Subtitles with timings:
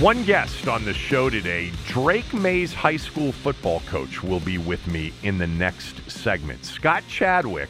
[0.00, 4.86] One guest on the show today, Drake Maye's high school football coach, will be with
[4.86, 6.64] me in the next segment.
[6.64, 7.68] Scott Chadwick,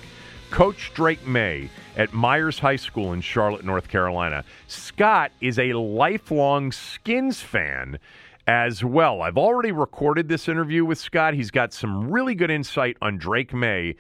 [0.52, 4.44] Coach Drake Maye at Myers High School in Charlotte, North Carolina.
[4.68, 7.98] Scott is a lifelong Skins fan
[8.46, 9.22] as well.
[9.22, 11.34] I've already recorded this interview with Scott.
[11.34, 13.96] He's got some really good insight on Drake Maye.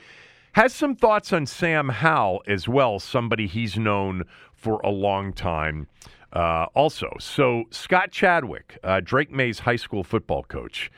[0.52, 4.22] Has some thoughts on Sam Howell as well, somebody he's known
[4.54, 5.88] for a long time.
[6.32, 10.90] Uh, also, so Scott Chadwick, uh, Drake Maye's high school football coach,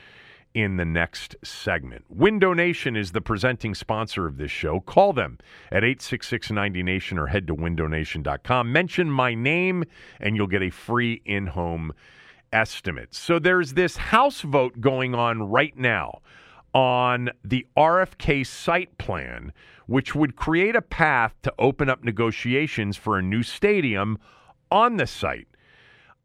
[0.55, 2.05] in the next segment.
[2.09, 4.81] Window Nation is the presenting sponsor of this show.
[4.81, 5.39] Call them
[5.71, 8.71] at 866 90Nation or head to windownation.com.
[8.71, 9.85] Mention my name,
[10.21, 11.93] and you'll get a free in home
[12.53, 13.15] estimate.
[13.15, 16.21] So there's this House vote going on right now
[16.75, 19.53] on the RFK site plan,
[19.87, 24.19] which would create a path to open up negotiations for a new stadium
[24.73, 25.47] on the site.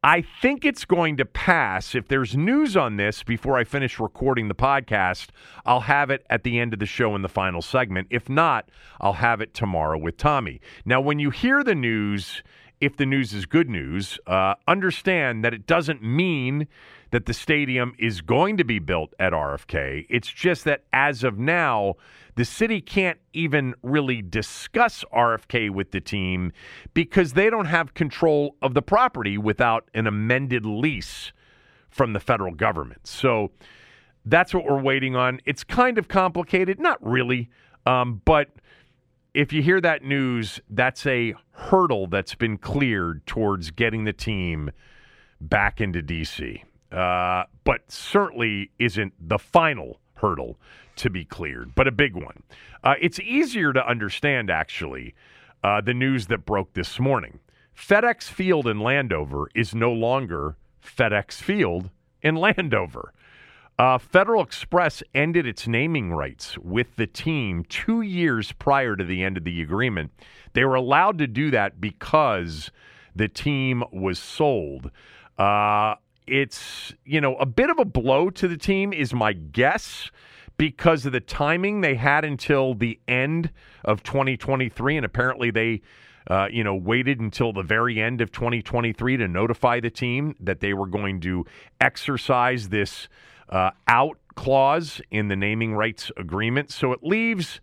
[0.04, 1.94] I think it's going to pass.
[1.94, 5.30] If there's news on this before I finish recording the podcast,
[5.66, 8.08] I'll have it at the end of the show in the final segment.
[8.10, 8.70] If not,
[9.02, 10.62] I'll have it tomorrow with Tommy.
[10.86, 12.42] Now, when you hear the news,
[12.80, 16.68] if the news is good news, uh, understand that it doesn't mean
[17.12, 20.06] that the stadium is going to be built at RFK.
[20.10, 21.96] It's just that as of now,
[22.36, 26.52] the city can't even really discuss RFK with the team
[26.94, 31.32] because they don't have control of the property without an amended lease
[31.90, 33.08] from the federal government.
[33.08, 33.52] So
[34.26, 35.40] that's what we're waiting on.
[35.46, 37.50] It's kind of complicated, not really,
[37.86, 38.50] um, but
[39.34, 44.72] if you hear that news, that's a hurdle that's been cleared towards getting the team
[45.40, 50.58] back into D.C uh, but certainly isn't the final hurdle
[50.96, 52.44] to be cleared, but a big one.
[52.84, 55.14] Uh, it's easier to understand, actually,
[55.64, 57.40] uh, the news that broke this morning.
[57.76, 61.90] FedEx Field in Landover is no longer FedEx Field
[62.22, 63.14] in Landover.
[63.80, 69.24] Uh, Federal Express ended its naming rights with the team two years prior to the
[69.24, 70.12] end of the agreement.
[70.54, 72.72] They were allowed to do that because
[73.16, 74.90] the team was sold.
[75.38, 75.96] Uh,
[76.28, 80.12] it's, you know, a bit of a blow to the team, is my guess,
[80.58, 83.52] because of the timing they had until the end
[83.86, 84.98] of 2023.
[84.98, 85.82] And apparently they,
[86.30, 90.60] uh, you know, waited until the very end of 2023 to notify the team that
[90.60, 91.46] they were going to
[91.80, 93.08] exercise this
[93.50, 96.72] uh, out clause in the naming rights agreement.
[96.72, 97.62] So it leaves,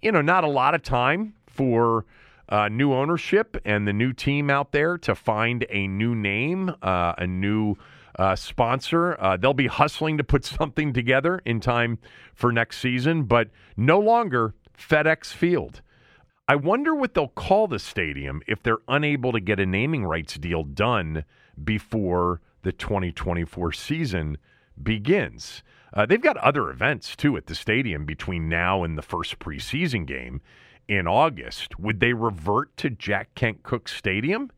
[0.00, 2.04] you know, not a lot of time for.
[2.48, 7.12] Uh, new ownership and the new team out there to find a new name, uh,
[7.18, 7.74] a new
[8.18, 9.20] uh, sponsor.
[9.20, 11.98] Uh, they'll be hustling to put something together in time
[12.34, 15.82] for next season, but no longer FedEx Field.
[16.48, 20.34] I wonder what they'll call the stadium if they're unable to get a naming rights
[20.34, 21.24] deal done
[21.62, 24.38] before the 2024 season
[24.80, 25.62] begins.
[25.92, 30.06] Uh, they've got other events too at the stadium between now and the first preseason
[30.06, 30.40] game
[30.86, 31.78] in August.
[31.80, 34.50] Would they revert to Jack Kent Cooke Stadium?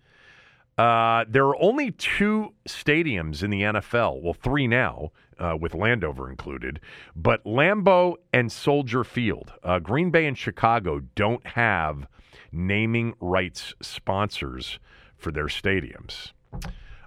[0.78, 6.30] Uh, there are only two stadiums in the NFL, well, three now, uh, with Landover
[6.30, 6.80] included,
[7.16, 9.52] but Lambeau and Soldier Field.
[9.62, 12.06] Uh, Green Bay and Chicago don't have
[12.52, 14.78] naming rights sponsors
[15.16, 16.32] for their stadiums.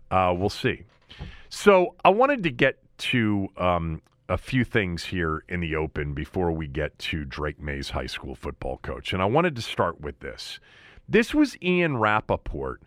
[0.09, 0.83] Uh, we'll see.
[1.49, 6.51] So I wanted to get to um, a few things here in the open before
[6.51, 9.13] we get to Drake Maye's high school football coach.
[9.13, 10.59] And I wanted to start with this
[11.07, 12.81] This was Ian Rapoport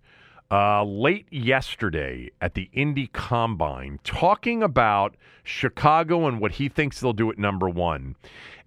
[0.54, 7.12] uh, late yesterday at the Indy Combine talking about Chicago and what he thinks they'll
[7.12, 8.14] do at number one,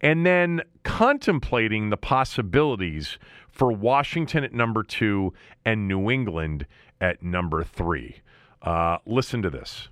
[0.01, 3.18] and then contemplating the possibilities
[3.50, 5.31] for Washington at number two
[5.63, 6.68] and New England
[7.00, 8.18] at number three.
[8.62, 9.88] Uh, listen to this.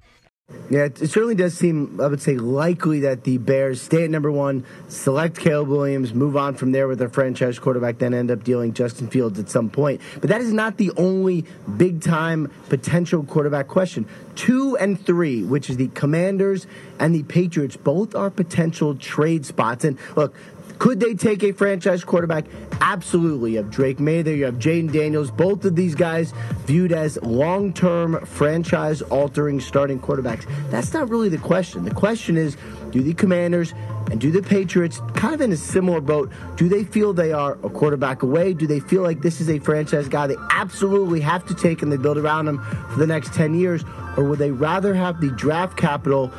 [0.69, 4.31] Yeah, it certainly does seem, I would say, likely that the Bears stay at number
[4.31, 8.44] one, select Caleb Williams, move on from there with their franchise quarterback, then end up
[8.44, 10.01] dealing Justin Fields at some point.
[10.19, 11.45] But that is not the only
[11.77, 14.07] big time potential quarterback question.
[14.36, 16.68] Two and three, which is the Commanders
[17.00, 19.83] and the Patriots, both are potential trade spots.
[19.83, 20.36] And look,
[20.79, 22.45] could they take a franchise quarterback?
[22.81, 23.51] Absolutely.
[23.51, 25.31] You have Drake Maye there, you have Jayden Daniels.
[25.31, 26.33] Both of these guys
[26.65, 30.45] viewed as long term franchise altering starting quarterbacks.
[30.69, 31.85] That's not really the question.
[31.85, 32.57] The question is
[32.91, 33.73] do the Commanders
[34.12, 37.53] and do the Patriots, kind of in a similar boat, do they feel they are
[37.63, 38.53] a quarterback away?
[38.53, 41.91] Do they feel like this is a franchise guy they absolutely have to take and
[41.91, 42.59] they build around him
[42.91, 43.83] for the next 10 years?
[44.15, 46.31] Or would they rather have the draft capital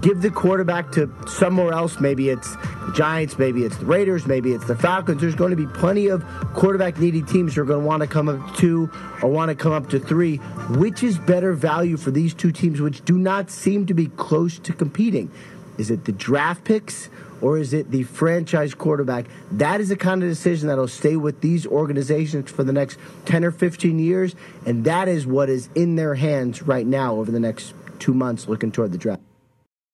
[0.00, 1.98] give the quarterback to somewhere else.
[1.98, 5.20] Maybe it's the Giants, maybe it's the Raiders, maybe it's the Falcons.
[5.20, 6.22] There's going to be plenty of
[6.54, 8.90] quarterback needy teams who are going to want to come up to two
[9.22, 10.36] or want to come up to three.
[10.36, 14.58] Which is better value for these two teams, which do not seem to be close
[14.60, 15.30] to competing?
[15.78, 17.08] Is it the draft picks?
[17.40, 19.26] Or is it the franchise quarterback?
[19.52, 23.44] That is the kind of decision that'll stay with these organizations for the next 10
[23.44, 24.34] or 15 years.
[24.64, 28.48] And that is what is in their hands right now over the next two months
[28.48, 29.20] looking toward the draft.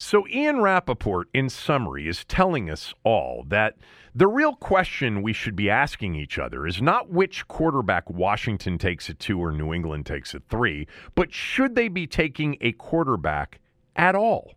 [0.03, 3.77] So, Ian Rapoport, in summary, is telling us all that
[4.15, 9.11] the real question we should be asking each other is not which quarterback Washington takes
[9.11, 13.61] at two or New England takes at three, but should they be taking a quarterback
[13.95, 14.55] at all?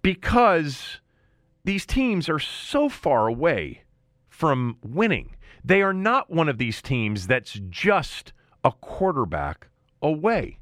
[0.00, 1.00] Because
[1.64, 3.82] these teams are so far away
[4.30, 5.36] from winning.
[5.62, 8.32] They are not one of these teams that's just
[8.64, 9.68] a quarterback
[10.00, 10.60] away.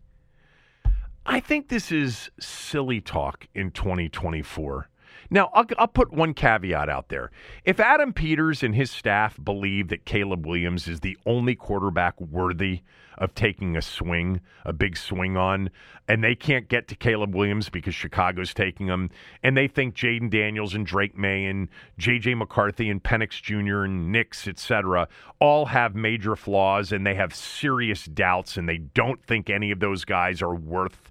[1.24, 4.88] I think this is silly talk in 2024.
[5.30, 7.30] Now, I'll, I'll, put one caveat out there.
[7.64, 12.82] If Adam Peters and his staff believe that Caleb Williams is the only quarterback worthy
[13.18, 15.70] of taking a swing, a big swing on,
[16.08, 19.10] and they can't get to Caleb Williams because Chicago's taking him,
[19.42, 21.68] and they think Jayden Daniels and Drake Maye and
[21.98, 22.34] J.J.
[22.34, 23.84] McCarthy and Penix Jr.
[23.84, 25.08] and Nix, etc.,
[25.40, 29.80] all have major flaws and they have serious doubts, and they don't think any of
[29.80, 31.10] those guys are worth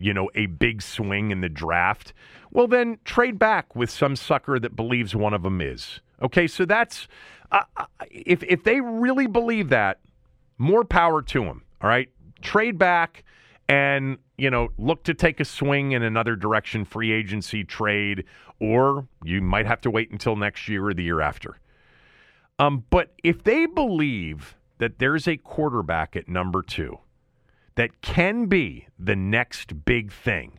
[0.00, 2.14] you know, a big swing in the draft,
[2.50, 6.00] well, then trade back with some sucker that believes one of them is.
[6.22, 7.06] Okay, so that's
[7.52, 7.62] uh,
[8.10, 9.98] if if they really believe that,
[10.60, 11.62] more power to them.
[11.80, 12.08] All right,
[12.42, 13.24] trade back
[13.68, 18.24] and you know look to take a swing in another direction, free agency trade,
[18.60, 21.58] or you might have to wait until next year or the year after.
[22.58, 26.98] Um, but if they believe that there's a quarterback at number two
[27.76, 30.58] that can be the next big thing.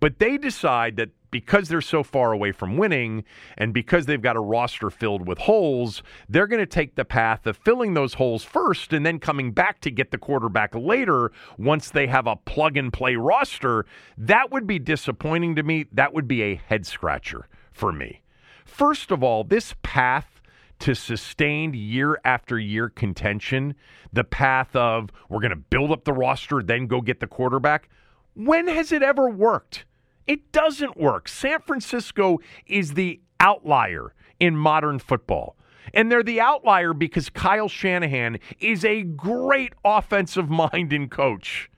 [0.00, 3.24] But they decide that because they're so far away from winning
[3.56, 7.46] and because they've got a roster filled with holes, they're going to take the path
[7.46, 11.90] of filling those holes first and then coming back to get the quarterback later once
[11.90, 13.86] they have a plug and play roster.
[14.16, 15.86] That would be disappointing to me.
[15.92, 18.22] That would be a head scratcher for me.
[18.64, 20.40] First of all, this path
[20.80, 23.74] to sustained year after year contention,
[24.12, 27.88] the path of we're going to build up the roster, then go get the quarterback.
[28.34, 29.84] When has it ever worked?
[30.26, 31.28] It doesn't work.
[31.28, 35.56] San Francisco is the outlier in modern football.
[35.92, 41.70] And they're the outlier because Kyle Shanahan is a great offensive mind and coach.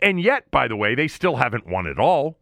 [0.00, 2.38] And yet, by the way, they still haven't won at all.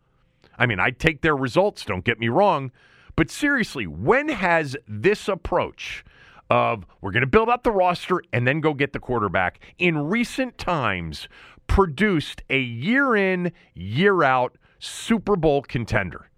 [0.58, 2.70] I mean, I'd take their results, don't get me wrong.
[3.14, 6.04] But seriously, when has this approach
[6.48, 9.98] of we're going to build up the roster and then go get the quarterback in
[9.98, 11.28] recent times
[11.66, 16.30] produced a year in, year out Super Bowl contender?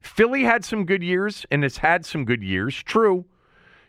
[0.00, 3.26] Philly had some good years and has had some good years, true.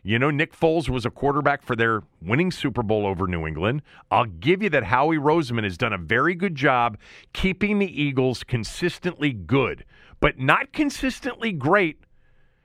[0.03, 3.83] You know, Nick Foles was a quarterback for their winning Super Bowl over New England.
[4.09, 6.97] I'll give you that Howie Roseman has done a very good job
[7.33, 9.85] keeping the Eagles consistently good,
[10.19, 12.03] but not consistently great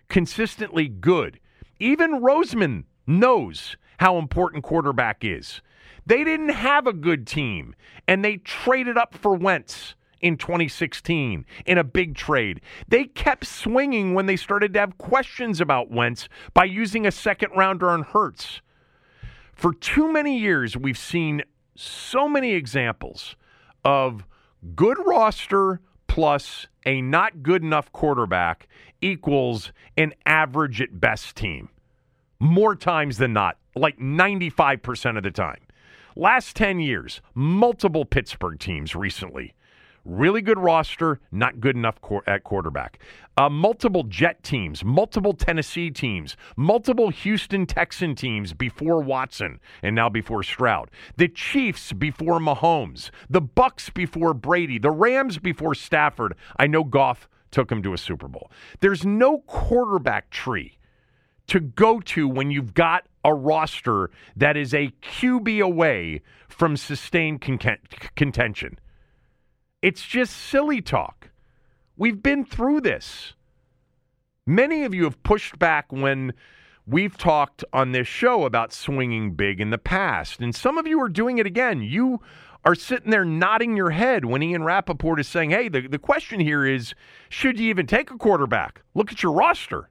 [0.08, 1.40] consistently good.
[1.78, 5.60] Even Roseman knows how important quarterback is.
[6.04, 7.74] They didn't have a good team,
[8.06, 12.60] and they traded up for Wentz in 2016 in a big trade.
[12.88, 17.50] They kept swinging when they started to have questions about Wentz by using a second
[17.56, 18.60] rounder on Hurts.
[19.52, 21.42] For too many years, we've seen
[21.74, 23.36] so many examples
[23.84, 24.26] of
[24.74, 28.68] good roster plus a not good enough quarterback
[29.00, 31.68] equals an average at best team.
[32.38, 35.60] More times than not, like 95% of the time.
[36.14, 39.54] Last 10 years, multiple Pittsburgh teams recently.
[40.06, 41.98] Really good roster, not good enough
[42.28, 43.00] at quarterback.
[43.36, 50.08] Uh, multiple Jet teams, multiple Tennessee teams, multiple Houston Texan teams before Watson and now
[50.08, 50.92] before Stroud.
[51.16, 53.10] The Chiefs before Mahomes.
[53.28, 54.78] The Bucs before Brady.
[54.78, 56.36] The Rams before Stafford.
[56.56, 58.48] I know Goff took him to a Super Bowl.
[58.78, 60.78] There's no quarterback tree
[61.48, 67.40] to go to when you've got a roster that is a QB away from sustained
[67.40, 67.58] con-
[68.14, 68.78] contention.
[69.86, 71.30] It's just silly talk.
[71.96, 73.34] We've been through this.
[74.44, 76.32] Many of you have pushed back when
[76.88, 81.00] we've talked on this show about swinging big in the past, and some of you
[81.00, 81.82] are doing it again.
[81.82, 82.20] You
[82.64, 86.40] are sitting there nodding your head when Ian Rapoport is saying, hey, the, the question
[86.40, 86.92] here is
[87.28, 88.82] should you even take a quarterback?
[88.92, 89.88] Look at your roster.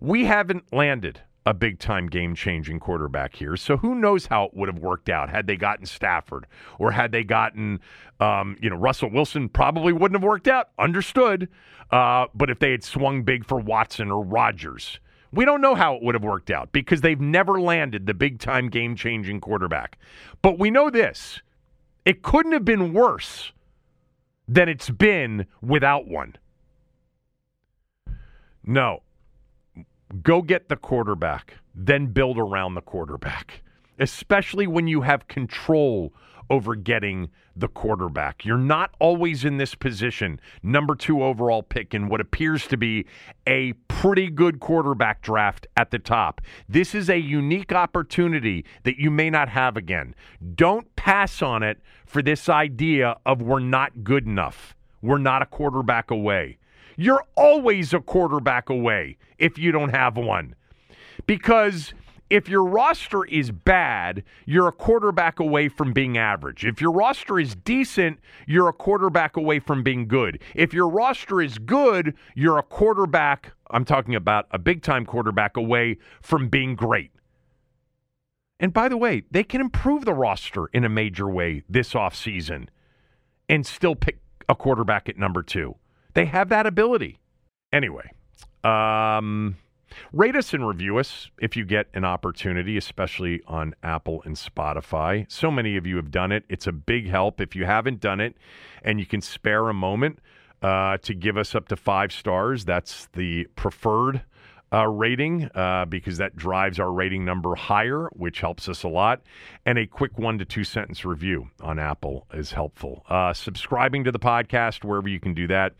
[0.00, 3.56] We haven't landed a big time game changing quarterback here.
[3.56, 6.46] So who knows how it would have worked out had they gotten Stafford
[6.78, 7.80] or had they gotten,
[8.20, 10.68] um, you know, Russell Wilson probably wouldn't have worked out.
[10.78, 11.48] Understood.
[11.90, 15.00] Uh, but if they had swung big for Watson or Rodgers,
[15.32, 18.38] we don't know how it would have worked out because they've never landed the big
[18.40, 19.96] time game changing quarterback.
[20.42, 21.40] But we know this
[22.04, 23.52] it couldn't have been worse
[24.46, 26.36] than it's been without one.
[28.66, 29.00] No,
[30.22, 33.62] Go get the quarterback, then build around the quarterback,
[33.98, 36.14] especially when you have control
[36.50, 38.44] over getting the quarterback.
[38.44, 43.06] You're not always in this position, number two overall pick in what appears to be
[43.46, 46.40] a pretty good quarterback draft at the top.
[46.68, 50.14] This is a unique opportunity that you may not have again.
[50.54, 54.74] Don't pass on it for this idea of we're not good enough.
[55.02, 56.58] We're not a quarterback away.
[57.00, 60.56] You're always a quarterback away if you don't have one.
[61.26, 61.94] Because
[62.28, 66.64] if your roster is bad, you're a quarterback away from being average.
[66.64, 70.42] If your roster is decent, you're a quarterback away from being good.
[70.56, 75.56] If your roster is good, you're a quarterback, I'm talking about a big time quarterback
[75.56, 77.12] away from being great.
[78.58, 82.66] And by the way, they can improve the roster in a major way this offseason
[83.48, 85.76] and still pick a quarterback at number two.
[86.18, 87.20] They have that ability.
[87.72, 88.10] Anyway,
[88.64, 89.56] um,
[90.12, 95.30] rate us and review us if you get an opportunity, especially on Apple and Spotify.
[95.30, 96.42] So many of you have done it.
[96.48, 97.40] It's a big help.
[97.40, 98.34] If you haven't done it
[98.82, 100.18] and you can spare a moment
[100.60, 104.22] uh, to give us up to five stars, that's the preferred
[104.72, 109.22] uh, rating uh, because that drives our rating number higher, which helps us a lot.
[109.64, 113.04] And a quick one to two sentence review on Apple is helpful.
[113.08, 115.74] Uh, subscribing to the podcast wherever you can do that,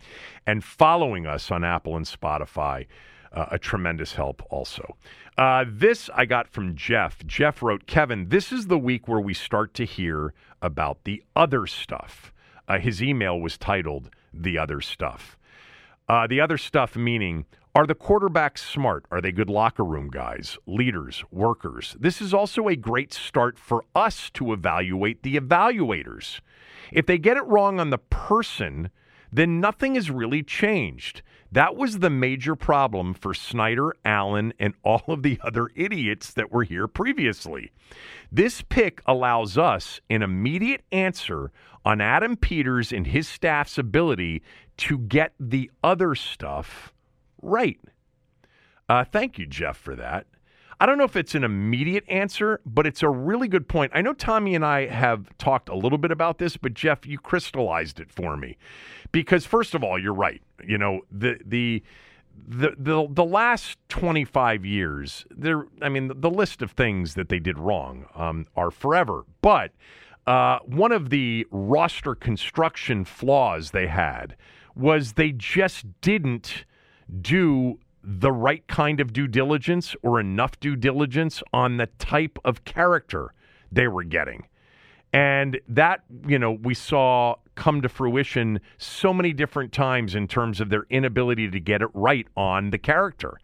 [0.47, 2.87] and following us on Apple and Spotify.
[3.31, 4.97] Uh, a tremendous help also.
[5.37, 7.25] Uh, this I got from Jeff.
[7.27, 11.67] Jeff wrote, Kevin, this is the week where we start to hear about the other
[11.67, 12.33] stuff.
[12.67, 15.37] Uh, his email was titled The Other Stuff.
[16.09, 17.45] the other stuff meaning
[17.79, 19.05] are the quarterbacks smart?
[19.13, 21.95] Are they good locker room guys, leaders, workers?
[22.01, 26.41] This is also a great start for us to evaluate the evaluators.
[26.91, 28.91] If they get it wrong on the person,
[29.33, 31.23] then nothing has really changed.
[31.53, 36.51] That was the major problem for Snyder, Allen, and all of the other idiots that
[36.51, 37.71] were here previously.
[38.33, 41.53] This pick allows us an immediate answer
[41.85, 44.43] on Adam Peters and his staff's ability
[44.79, 46.93] to get the other stuff
[47.43, 47.79] right.
[48.89, 50.27] Uh, thank you, Jeff, for that.
[50.81, 53.91] I don't know if it's an immediate answer, but it's a really good point.
[53.95, 57.19] I know Tommy and I have talked a little bit about this, but Jeff, you
[57.19, 58.57] crystallized it for me.
[59.11, 60.41] Because first of all, you're right.
[60.65, 61.83] You know, the the
[62.47, 67.41] the the, the last 25 years, there I mean, the list of things that they
[67.41, 69.25] did wrong um, are forever.
[69.41, 69.73] But
[70.29, 74.37] uh, one of the roster construction flaws they had
[74.77, 76.65] was they just didn't
[77.21, 82.65] do the right kind of due diligence or enough due diligence on the type of
[82.65, 83.35] character
[83.71, 84.47] they were getting.
[85.13, 90.61] And that, you know, we saw come to fruition so many different times in terms
[90.61, 93.39] of their inability to get it right on the character.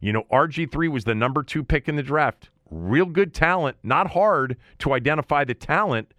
[0.00, 2.50] You know, RG3 was the number two pick in the draft.
[2.70, 6.12] Real good talent, not hard to identify the talent,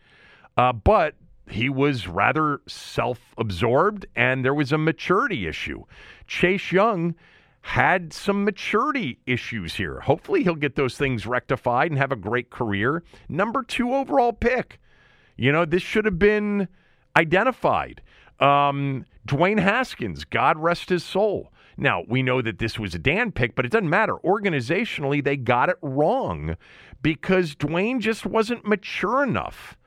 [0.57, 1.15] uh, but
[1.49, 5.83] he was rather self absorbed and there was a maturity issue.
[6.27, 7.15] Chase Young
[7.61, 9.99] had some maturity issues here.
[9.99, 13.03] Hopefully, he'll get those things rectified and have a great career.
[13.27, 14.79] Number two overall pick.
[15.35, 16.67] You know, this should have been
[17.15, 18.01] identified.
[18.39, 21.51] Um, Dwayne Haskins, God rest his soul.
[21.77, 24.15] Now, we know that this was a Dan pick, but it doesn't matter.
[24.15, 26.57] Organizationally, they got it wrong
[27.01, 29.77] because Dwayne just wasn't mature enough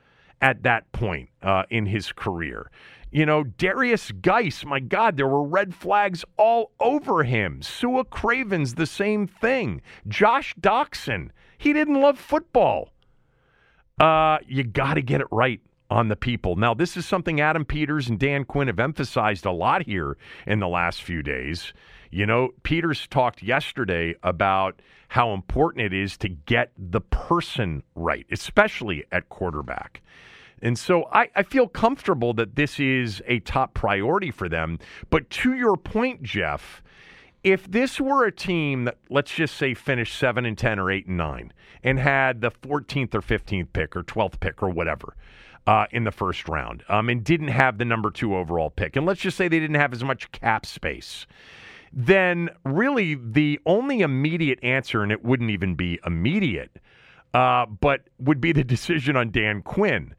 [0.43, 2.69] at that point uh, in his career.
[3.11, 7.61] You know, Derrius Guice, my God, there were red flags all over him.
[7.61, 9.81] Sua Cravens, the same thing.
[10.07, 12.89] Josh Doctson, he didn't love football.
[13.99, 16.55] Uh, you got to get it right on the people.
[16.55, 20.59] Now, this is something Adam Peters and Dan Quinn have emphasized a lot here in
[20.59, 21.71] the last few days.
[22.09, 28.25] You know, Peters talked yesterday about how important it is to get the person right,
[28.31, 30.01] especially at quarterback.
[30.63, 34.79] And so I, I, feel comfortable that this is a top priority for them.
[35.09, 36.81] But to your point, Jeff,
[37.43, 41.05] if this were a team that let's just say finished seven and ten or eight
[41.05, 41.51] and nine
[41.83, 45.17] and had the 14th or 15th pick or 12th pick or whatever
[45.67, 49.05] uh, in the first round, um, and didn't have the number two overall pick, and
[49.05, 51.25] let's just say they didn't have as much cap space,
[51.91, 56.79] then really the only immediate answer, and it wouldn't even be immediate,
[57.33, 60.13] uh, but would be the decision on Dan Quinn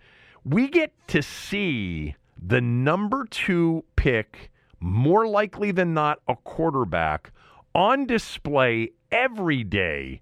[0.44, 7.32] we get to see the number two pick, more likely than not, a quarterback,
[7.74, 10.20] on display every day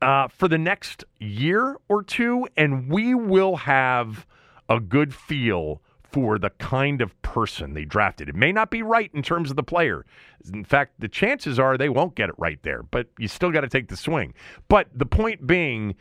[0.00, 4.26] uh, for the next year or two, and we will have
[4.68, 8.28] a good feel for the kind of person they drafted.
[8.28, 10.06] It may not be right in terms of the player.
[10.52, 13.62] In fact, the chances are they won't get it right there, but you still got
[13.62, 14.32] to take the swing.
[14.68, 15.96] But the point being,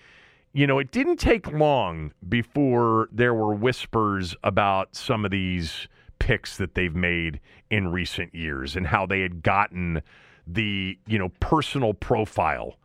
[0.55, 6.55] you know, it didn't take long before there were whispers about some of these picks
[6.55, 10.01] that they've made in recent years and how they had gotten
[10.47, 12.77] the, you know, personal profile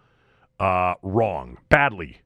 [0.58, 2.20] uh, wrong, badly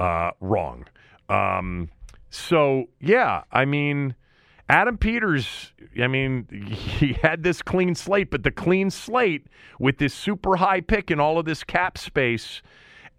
[0.00, 0.84] uh, wrong.
[1.28, 1.88] Um,
[2.30, 4.16] so, yeah, I mean,
[4.68, 6.48] Adam Peters, I mean,
[6.98, 9.46] he had this clean slate, but the clean slate
[9.78, 12.62] with this super high pick and all of this cap space–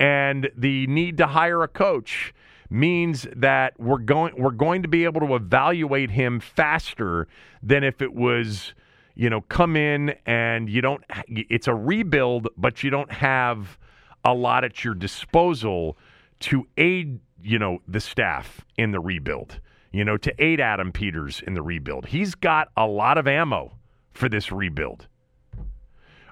[0.03, 2.33] and the need to hire a coach
[2.69, 7.25] means that we're going we're going to be able to evaluate him faster
[7.61, 8.73] than if it was
[9.15, 13.77] you know come in and you don't it's a rebuild but you don't have
[14.25, 15.97] a lot at your disposal
[16.41, 19.61] to aid you know the staff in the rebuild
[19.93, 22.07] you know to aid Adam Peters in the rebuild.
[22.07, 23.77] He's got a lot of ammo
[24.11, 25.07] for this rebuild.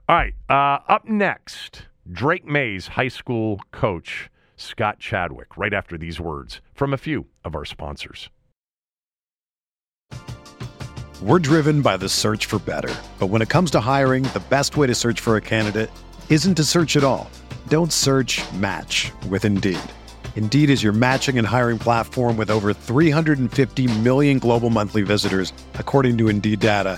[0.10, 6.20] All right uh, up next Drake Maye's high school coach, Scott Chadwick, right after these
[6.20, 8.30] words from a few of our sponsors.
[11.22, 12.94] We're driven by the search for better.
[13.20, 15.92] But when it comes to hiring, the best way to search for a candidate
[16.30, 17.30] isn't to search at all.
[17.68, 19.80] Don't search match with Indeed.
[20.36, 26.18] Indeed is your matching and hiring platform with over 350 million global monthly visitors, according
[26.18, 26.98] to Indeed data,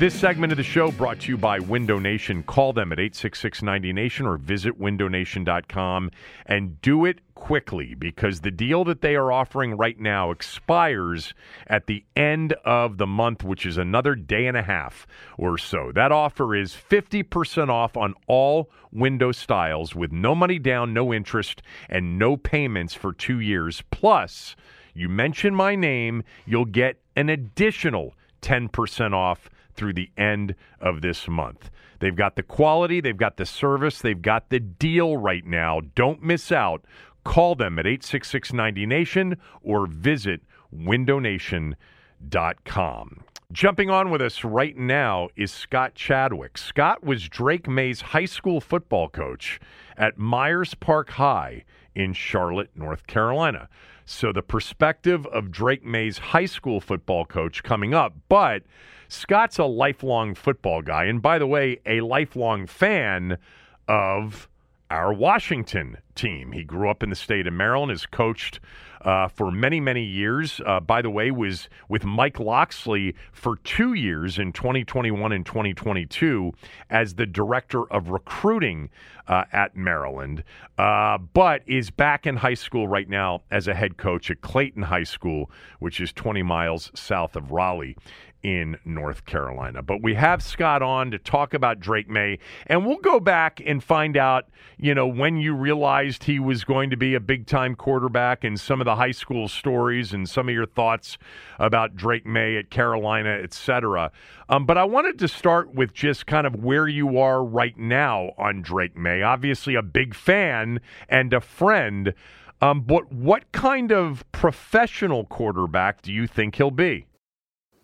[0.00, 2.42] This segment of the show brought to you by Window Nation.
[2.42, 6.10] Call them at 866 90Nation or visit windownation.com
[6.46, 11.34] and do it quickly because the deal that they are offering right now expires
[11.66, 15.92] at the end of the month, which is another day and a half or so.
[15.94, 21.60] That offer is 50% off on all window styles with no money down, no interest,
[21.90, 23.82] and no payments for two years.
[23.90, 24.56] Plus,
[24.94, 31.26] you mention my name, you'll get an additional 10% off through the end of this
[31.26, 31.70] month.
[32.00, 35.80] They've got the quality, they've got the service, they've got the deal right now.
[35.94, 36.84] Don't miss out.
[37.24, 40.42] Call them at 866 90Nation or visit
[40.76, 43.24] windownation.com.
[43.52, 46.58] Jumping on with us right now is Scott Chadwick.
[46.58, 49.58] Scott was Drake Maye's high school football coach
[49.96, 51.64] at Myers Park High
[51.94, 53.70] in Charlotte, North Carolina.
[54.12, 58.64] So the perspective of Drake Maye's high school football coach coming up, but
[59.06, 61.04] Scott's a lifelong football guy.
[61.04, 63.38] And by the way, a lifelong fan
[63.86, 64.48] of
[64.90, 66.52] our Washington team.
[66.52, 68.60] He grew up in the state of Maryland, has coached
[69.02, 70.60] uh, for many, many years.
[70.66, 76.52] Uh, by the way, was with Mike Locksley for two years in 2021 and 2022
[76.90, 78.90] as the director of recruiting
[79.26, 80.42] uh, at Maryland,
[80.76, 84.82] uh, but is back in high school right now as a head coach at Clayton
[84.82, 87.96] High School, which is 20 miles south of Raleigh
[88.42, 89.82] in North Carolina.
[89.82, 93.82] But we have Scott on to talk about Drake Maye, and we'll go back and
[93.82, 94.48] find out,
[94.78, 98.58] you know, when you realized he was going to be a big time quarterback and
[98.58, 101.18] some of the high school stories and some of your thoughts
[101.58, 104.10] about Drake Maye at Carolina, et cetera.
[104.48, 108.32] Um, but I wanted to start with just kind of where you are right now
[108.38, 109.22] on Drake Maye.
[109.22, 112.14] Obviously, a big fan and a friend.
[112.62, 117.06] Um, but what kind of professional quarterback do you think he'll be?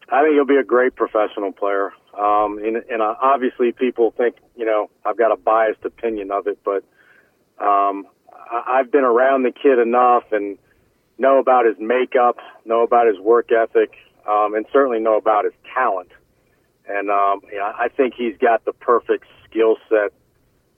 [0.09, 1.93] I think he'll be a great professional player.
[2.17, 6.47] Um, and, and uh, obviously, people think you know I've got a biased opinion of
[6.47, 6.85] it, but
[7.59, 10.59] um, I, I've been around the kid enough and
[11.19, 13.95] know about his makeup, know about his work ethic,
[14.29, 16.11] um, and certainly know about his talent.
[16.89, 20.13] And um, you know, I think he's got the perfect skill set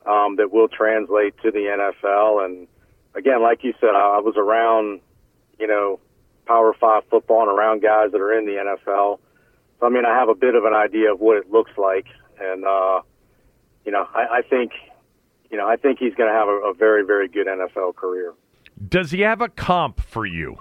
[0.07, 2.45] um, that will translate to the NFL.
[2.45, 2.67] And
[3.15, 5.01] again, like you said, I, I was around,
[5.59, 6.01] you know,
[6.49, 9.19] Power Five football and around guys that are in the NFL.
[9.79, 12.07] So I mean, I have a bit of an idea of what it looks like,
[12.41, 13.03] and uh,
[13.85, 14.73] you know, I, I think,
[15.51, 18.35] you know, I think he's going to have a, a very, very good NFL career.
[18.89, 20.59] Does he have a comp for you?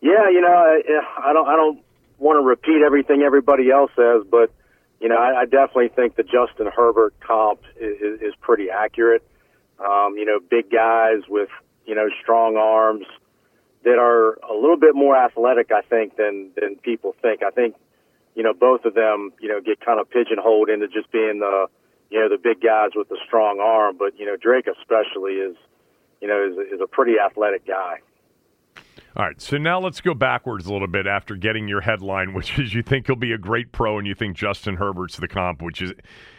[0.00, 0.80] Yeah, you know, I,
[1.28, 1.80] I don't, I don't
[2.18, 4.52] want to repeat everything everybody else says, but
[5.00, 9.26] you know, I, I definitely think the Justin Herbert comp is, is pretty accurate.
[9.78, 11.48] Um, you know, big guys with
[11.86, 13.06] you know strong arms
[13.84, 17.42] that are a little bit more athletic, I think, than than people think.
[17.42, 17.76] I think,
[18.34, 21.66] you know, both of them, you know, get kind of pigeonholed into just being the,
[22.10, 23.96] you know, the big guys with the strong arm.
[23.98, 25.56] But you know, Drake especially is,
[26.20, 28.00] you know, is, is a pretty athletic guy.
[29.16, 32.58] All right, so now let's go backwards a little bit after getting your headline, which
[32.58, 35.62] is you think he'll be a great pro, and you think Justin Herbert's the comp,
[35.62, 35.92] which is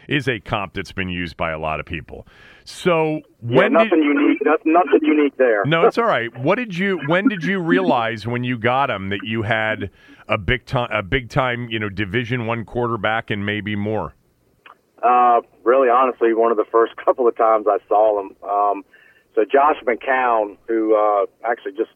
[0.08, 2.26] is a comp that's been used by a lot of people.
[2.64, 5.64] So when yeah, nothing did, unique, nothing, unique there.
[5.64, 6.36] no, it's all right.
[6.38, 6.98] What did you?
[7.06, 9.90] When did you realize when you got him that you had
[10.28, 14.14] a big time, a big time, you know, Division One quarterback and maybe more?
[15.02, 18.36] Uh, really, honestly, one of the first couple of times I saw him.
[18.42, 18.84] Um,
[19.34, 21.90] so Josh McCown, who uh, actually just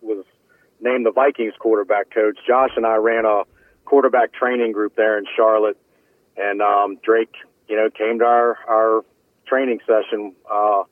[0.00, 0.24] was
[0.80, 2.38] named the Vikings quarterback coach.
[2.46, 3.42] Josh and I ran a
[3.84, 5.78] quarterback training group there in Charlotte,
[6.36, 7.34] and um, Drake,
[7.68, 9.04] you know, came to our our
[9.46, 10.82] training session uh,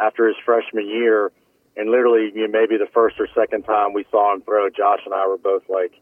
[0.00, 1.30] after his freshman year,
[1.76, 5.00] and literally, you know, maybe the first or second time we saw him throw, Josh
[5.04, 5.92] and I were both like,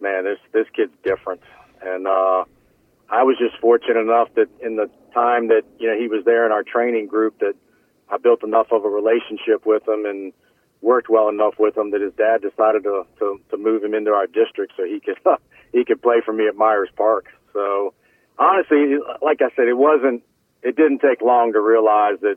[0.00, 1.42] "Man, this this kid's different."
[1.82, 2.44] And uh,
[3.10, 6.46] I was just fortunate enough that in the time that you know he was there
[6.46, 7.54] in our training group that
[8.08, 10.32] I built enough of a relationship with him and
[10.84, 14.10] worked well enough with him that his dad decided to to, to move him into
[14.12, 15.18] our district so he could
[15.72, 17.26] he could play for me at Myers Park.
[17.52, 17.94] So
[18.38, 20.22] honestly, like I said, it wasn't
[20.62, 22.36] it didn't take long to realize that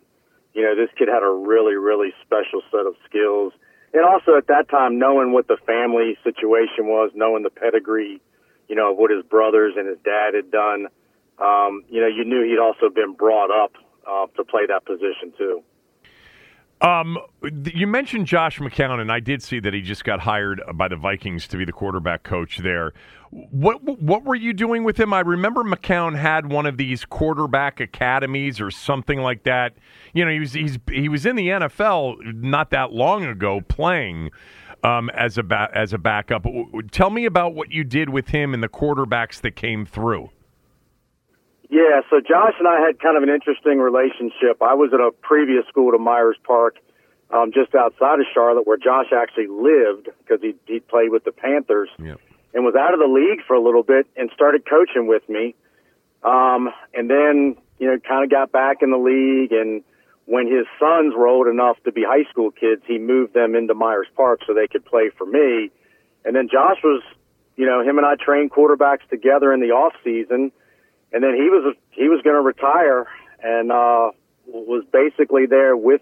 [0.54, 3.54] you know this kid had a really really special set of skills.
[3.94, 8.22] And also at that time, knowing what the family situation was, knowing the pedigree,
[8.68, 10.88] you know, of what his brothers and his dad had done,
[11.40, 13.72] um, you know, you knew he'd also been brought up
[14.06, 15.64] uh, to play that position too.
[16.80, 17.18] Um,
[17.74, 20.96] you mentioned Josh McCown, and I did see that he just got hired by the
[20.96, 22.94] Vikings to be the quarterback coach there.
[23.32, 25.12] What what were you doing with him?
[25.12, 29.74] I remember McCown had one of these quarterback academies or something like that.
[30.14, 34.32] You know, he was he's he was in the NFL not that long ago playing
[34.84, 36.46] um, as a ba- as a backup.
[36.92, 40.30] Tell me about what you did with him and the quarterbacks that came through.
[41.70, 44.62] Yeah, so Josh and I had kind of an interesting relationship.
[44.62, 46.78] I was at a previous school to Myers Park,
[47.30, 51.34] um, just outside of Charlotte, where Josh actually lived because he he played with the
[51.34, 52.22] Panthers, yep.
[52.54, 55.56] and was out of the league for a little bit and started coaching with me.
[56.24, 59.84] Um, and then you know, kind of got back in the league, and
[60.26, 63.74] when his sons were old enough to be high school kids, he moved them into
[63.74, 65.70] Myers Park so they could play for me.
[66.26, 67.04] And then Josh was,
[67.56, 70.52] you know, him and I trained quarterbacks together in the off season
[71.12, 73.08] and then he was he was going to retire
[73.42, 74.12] and uh,
[74.46, 76.02] was basically there with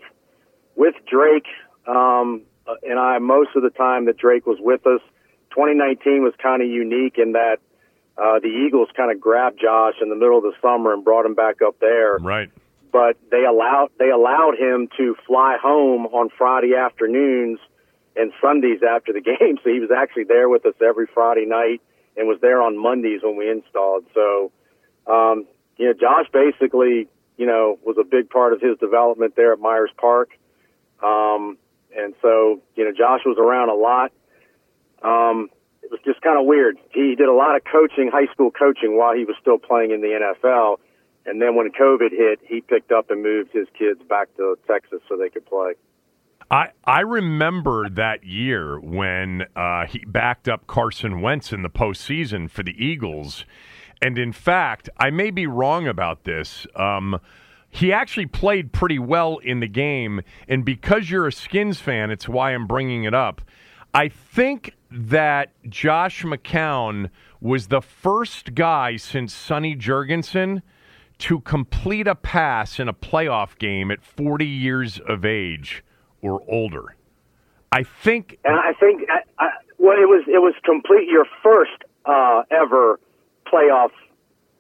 [0.76, 1.48] with Drake
[1.88, 2.42] um,
[2.84, 5.02] and I most of the time that Drake was with us.
[5.52, 7.58] 2019 was kind of unique in that
[8.18, 11.26] uh, the Eagles kind of grabbed Josh in the middle of the summer and brought
[11.26, 12.18] him back up there.
[12.18, 12.50] Right.
[12.92, 17.60] But they allowed they allowed him to fly home on Friday afternoons
[18.16, 19.58] and Sundays after the game.
[19.64, 21.82] So he was actually there with us every Friday night
[22.18, 24.06] and was there on Mondays when we installed.
[24.14, 24.52] So,
[25.08, 25.46] um,
[25.78, 29.60] you know, Josh basically, you know, was a big part of his development there at
[29.60, 30.30] Myers Park.
[31.04, 31.58] Um,
[31.96, 34.12] and so, you know, Josh was around a lot.
[35.02, 35.50] Um,
[35.84, 36.78] it was just kind of weird.
[36.92, 40.02] He did a lot of coaching, high school coaching, while he was still playing in
[40.02, 40.78] the NFL.
[41.26, 45.00] And then when COVID hit, he picked up and moved his kids back to Texas
[45.08, 45.74] so they could play.
[46.50, 52.50] I, I remember that year when uh, he backed up Carson Wentz in the postseason
[52.50, 53.46] for the Eagles.
[54.06, 56.68] And in fact, I may be wrong about this.
[56.76, 57.20] Um,
[57.72, 60.22] he actually played pretty well in the game.
[60.48, 63.42] And because you're a Skins fan, it's why I'm bringing it up.
[63.96, 67.10] I think that Josh McCown
[67.42, 70.62] was the first guy since Sonny Jurgensen
[71.18, 75.84] to complete a pass in a playoff game at 40 years of age
[76.22, 76.96] or older.
[77.72, 81.84] I think, and I think, I, I, well, it was it was complete your first
[82.06, 83.00] uh, ever
[83.56, 83.90] playoff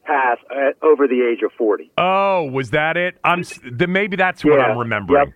[0.06, 0.38] pass
[0.84, 1.92] over the age of 40.
[1.98, 3.18] Oh, was that it?
[3.24, 4.66] I'm then maybe that's what yeah.
[4.66, 5.28] I'm remembering.
[5.28, 5.34] Yep.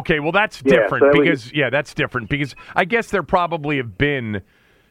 [0.00, 3.22] Okay, well that's Yeah, different so because was- yeah, that's different because I guess there
[3.22, 4.42] probably have been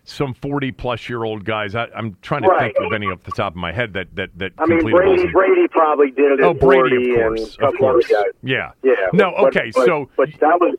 [0.05, 1.75] some 40 plus year old guys.
[1.75, 2.73] I, I'm trying to Right.
[2.73, 5.27] think of any off the top of my head that that that I mean, Brady
[5.31, 6.41] Brady probably did it.
[6.41, 8.11] Oh, Brady, of course, of course.
[8.41, 8.71] Yeah.
[8.83, 8.93] Yeah.
[9.13, 10.75] No, but- okay, but- so but that was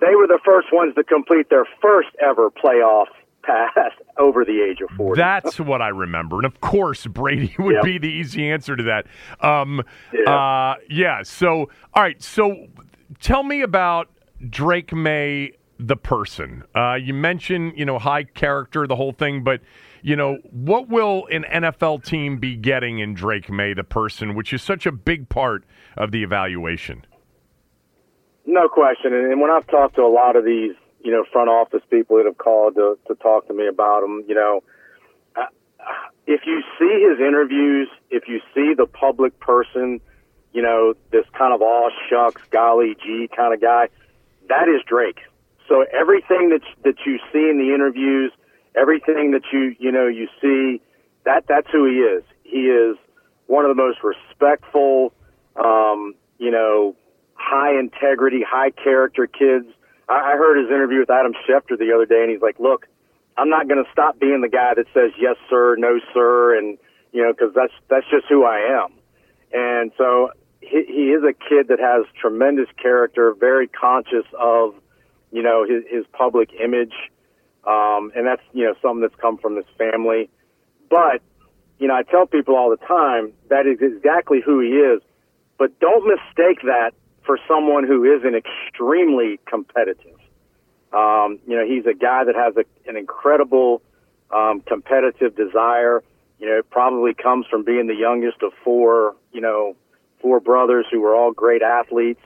[0.00, 3.08] they were the first ones to complete their first ever playoff
[3.42, 5.18] pass over the age of 40.
[5.20, 7.84] That's what I remember, and of course, Brady would Yep.
[7.84, 9.06] be the easy answer to that.
[9.40, 10.30] Um, Yeah.
[10.30, 11.22] uh, yeah.
[11.22, 12.20] So, all right.
[12.22, 12.66] So,
[13.20, 14.08] tell me about
[14.48, 16.62] Drake Maye, the person.
[16.74, 19.60] Uh, you mentioned, you know, high character, the whole thing, but
[20.02, 24.50] you know, what will an NFL team be getting in Drake Maye, the person, which
[24.54, 25.62] is such a big part
[25.98, 27.04] of the evaluation?
[28.46, 29.12] No question.
[29.12, 32.26] And when I've talked to a lot of these, you know, front office people that
[32.26, 34.62] have called to, to talk to me about him, you know,
[36.26, 40.00] if you see his interviews, if you see the public person,
[40.52, 43.88] you know, this kind of all shucks, golly gee kind of guy,
[44.48, 45.18] that is Drake.
[45.68, 48.32] So everything that that you see in the interviews,
[48.74, 50.80] everything that you you know you see,
[51.24, 52.24] that that's who he is.
[52.44, 52.96] He is
[53.46, 55.12] one of the most respectful,
[55.56, 56.96] um, you know,
[57.34, 59.66] high integrity, high character kids.
[60.10, 62.86] I, I heard his interview with Adam Schefter the other day, and he's like, "Look,
[63.38, 66.76] I'm not going to stop being the guy that says yes sir, no sir, and
[67.12, 68.92] you know, because that's that's just who I am."
[69.52, 74.74] And so he, he is a kid that has tremendous character, very conscious of,
[75.32, 76.94] you know, his, his public image,
[77.66, 80.28] um, and that's you know something that's come from his family.
[80.88, 81.22] But
[81.78, 85.00] you know, I tell people all the time that is exactly who he is.
[85.56, 86.92] But don't mistake that
[87.24, 90.18] for someone who isn't extremely competitive.
[90.92, 93.82] Um, you know, he's a guy that has a, an incredible
[94.34, 96.02] um, competitive desire.
[96.38, 99.76] You know, it probably comes from being the youngest of four, you know,
[100.20, 102.22] four brothers who were all great athletes.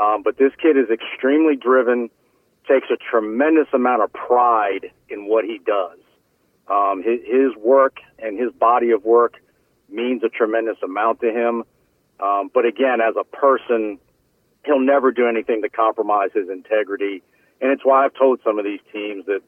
[0.00, 2.10] Um, but this kid is extremely driven,
[2.66, 5.98] takes a tremendous amount of pride in what he does.
[6.68, 9.40] Um, his, his work and his body of work
[9.88, 11.64] means a tremendous amount to him.
[12.18, 13.98] Um, but again, as a person,
[14.66, 17.22] he'll never do anything to compromise his integrity.
[17.60, 19.40] And it's why I've told some of these teams that,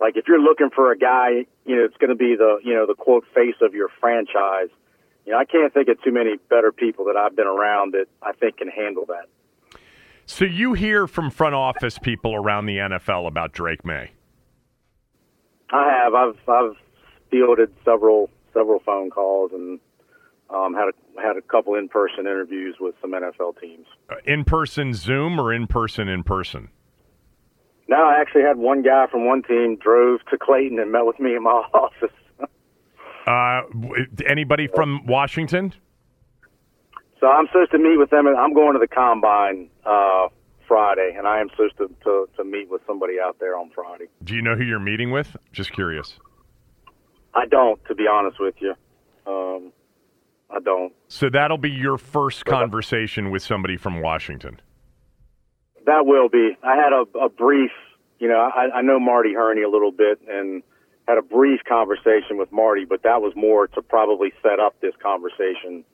[0.00, 2.74] like, if you're looking for a guy, you know, it's going to be the, you
[2.74, 4.68] know, the quote face of your franchise.
[5.26, 8.06] You know, I can't think of too many better people that I've been around that
[8.22, 9.26] I think can handle that.
[10.24, 14.10] So you hear from front office people around the NFL about Drake Maye.
[15.70, 16.14] I have.
[16.14, 16.76] I've I've
[17.30, 19.80] fielded several several phone calls and
[20.50, 23.86] um, had a had a couple in person interviews with some NFL teams.
[24.10, 26.68] Uh, in person Zoom or in person in person?
[27.88, 31.18] No, I actually had one guy from one team drove to Clayton and met with
[31.18, 32.10] me in my office.
[33.26, 33.62] Uh,
[34.26, 35.74] anybody from Washington?
[37.20, 40.28] So I'm supposed to meet with them, and I'm going to the combine uh,
[40.66, 44.06] Friday, and I am supposed to, to to meet with somebody out there on Friday.
[44.22, 45.36] Do you know who you're meeting with?
[45.52, 46.14] Just curious.
[47.34, 48.74] I don't, to be honest with you.
[49.26, 49.72] Um,
[50.50, 50.92] I don't.
[51.08, 54.60] So that'll be your first conversation with somebody from Washington.
[55.86, 56.56] That will be.
[56.62, 57.70] I had a, a brief,
[58.18, 60.62] you know, I, I know Marty Hurney a little bit and
[61.06, 64.92] had a brief conversation with Marty, but that was more to probably set up this
[65.02, 65.84] conversation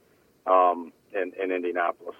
[0.46, 2.16] um, in, in Indianapolis.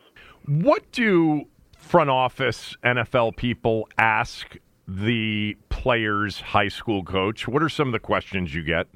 [0.47, 1.45] What do
[1.77, 7.49] front office NFL people ask the player's high school coach?
[7.49, 8.87] What are some of the questions you get?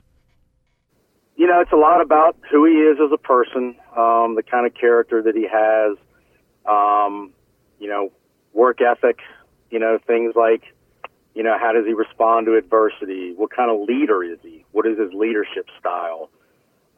[1.39, 4.67] You know, it's a lot about who he is as a person, um, the kind
[4.67, 5.97] of character that he has,
[6.67, 7.33] um,
[7.79, 8.11] you know,
[8.53, 9.21] work ethic,
[9.71, 10.65] you know, things like,
[11.37, 13.35] you know, how does he respond to adversity?
[13.37, 14.65] What kind of leader is he?
[14.73, 16.29] What is his leadership style?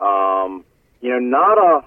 [0.00, 0.64] Um,
[1.02, 1.84] you know, not a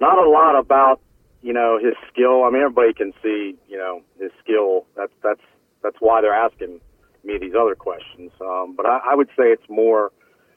[0.00, 1.00] not a lot about
[1.42, 2.42] you know his skill.
[2.42, 4.86] I mean, everybody can see you know his skill.
[4.96, 5.42] That's that's
[5.80, 6.80] that's why they're asking
[7.22, 8.32] me these other questions.
[8.40, 10.10] Um, but I, I would say it's more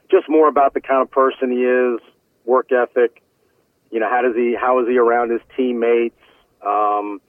[0.09, 1.99] just more about the kind of person he is,
[2.45, 3.21] work ethic.
[3.91, 6.19] You know, how does he how is he around his teammates?
[6.65, 7.21] Um,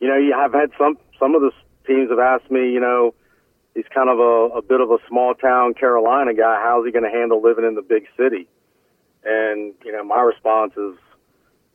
[0.00, 1.50] you know, you have had some some of the
[1.86, 3.14] teams have asked me, you know,
[3.74, 6.60] he's kind of a, a bit of a small town Carolina guy.
[6.62, 8.48] How's he going to handle living in the big city?
[9.24, 10.94] And you know, my response is,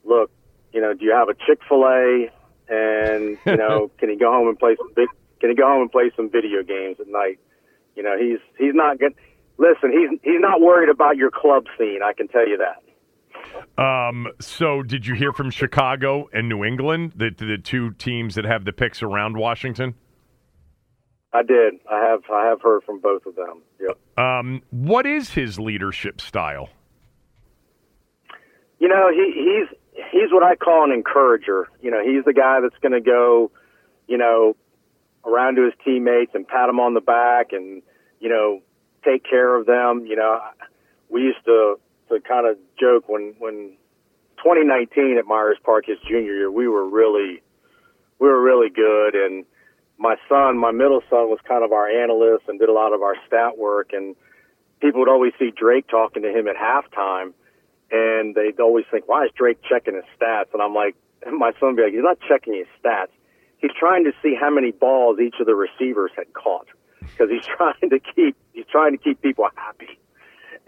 [0.03, 0.31] look,
[0.71, 2.31] you know, do you have a Chick Fil A?
[2.69, 5.09] And you know, can he go home and play some big?
[5.39, 7.39] Can he go home and play some video games at night?
[7.95, 9.15] You know, he's he's not good.
[9.59, 11.99] Listen, he's he's not worried about your club scene.
[12.03, 12.81] I can tell you that.
[13.81, 18.45] Um, so, did you hear from Chicago and New England, the the two teams that
[18.45, 19.95] have the picks around Washington?
[21.33, 21.75] I did.
[21.91, 22.21] I have.
[22.31, 23.61] I have heard from both of them.
[23.81, 23.97] Yep.
[24.17, 26.69] Um, what is his leadership style?
[28.79, 29.77] You know, he he's
[30.09, 31.67] he's what I call an encourager.
[31.81, 33.51] You know, he's the guy that's going to go,
[34.07, 34.55] you know,
[35.25, 37.81] around to his teammates and pat them on the back and
[38.21, 38.61] you know
[39.03, 40.05] take care of them.
[40.05, 40.39] You know,
[41.09, 43.77] we used to to kind of joke when when
[44.37, 47.41] 2019 at Myers Park his junior year we were really
[48.19, 49.15] we were really good.
[49.15, 49.45] And
[49.97, 53.01] my son my middle son was kind of our analyst and did a lot of
[53.01, 53.91] our stat work.
[53.93, 54.15] And
[54.81, 57.33] people would always see Drake talking to him at halftime
[57.91, 60.53] and they'd always think why is Drake checking his stats?
[60.53, 60.95] And I'm like
[61.31, 63.13] my son would be like he's not checking his stats.
[63.57, 66.67] He's trying to see how many balls each of the receivers had caught
[67.19, 69.99] because he's trying to keep he's trying to keep people happy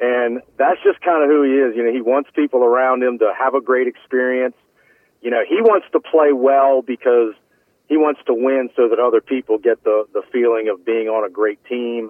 [0.01, 1.75] and that's just kind of who he is.
[1.75, 4.55] You know, he wants people around him to have a great experience.
[5.21, 7.35] You know, he wants to play well because
[7.87, 11.23] he wants to win so that other people get the, the feeling of being on
[11.23, 12.09] a great team.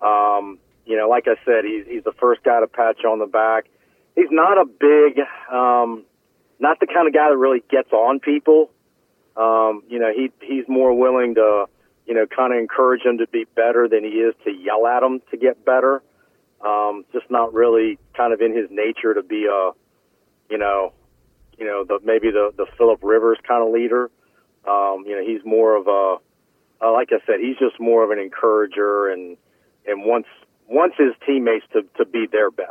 [0.00, 3.18] Um, you know, like I said, he's, he's the first guy to pat you on
[3.18, 3.66] the back.
[4.14, 5.20] He's not a big,
[5.52, 6.04] um,
[6.58, 8.70] not the kind of guy that really gets on people.
[9.36, 11.66] Um, you know, he, he's more willing to,
[12.06, 15.02] you know, kind of encourage him to be better than he is to yell at
[15.02, 16.02] him to get better.
[16.64, 19.72] Um, just not really kind of in his nature to be a,
[20.48, 20.92] you know,
[21.58, 24.10] you know, the maybe the the Philip Rivers kind of leader.
[24.66, 26.16] Um, you know, he's more of a,
[26.84, 29.36] uh, like I said, he's just more of an encourager and
[29.86, 30.28] and wants
[30.68, 32.70] wants his teammates to to be their best.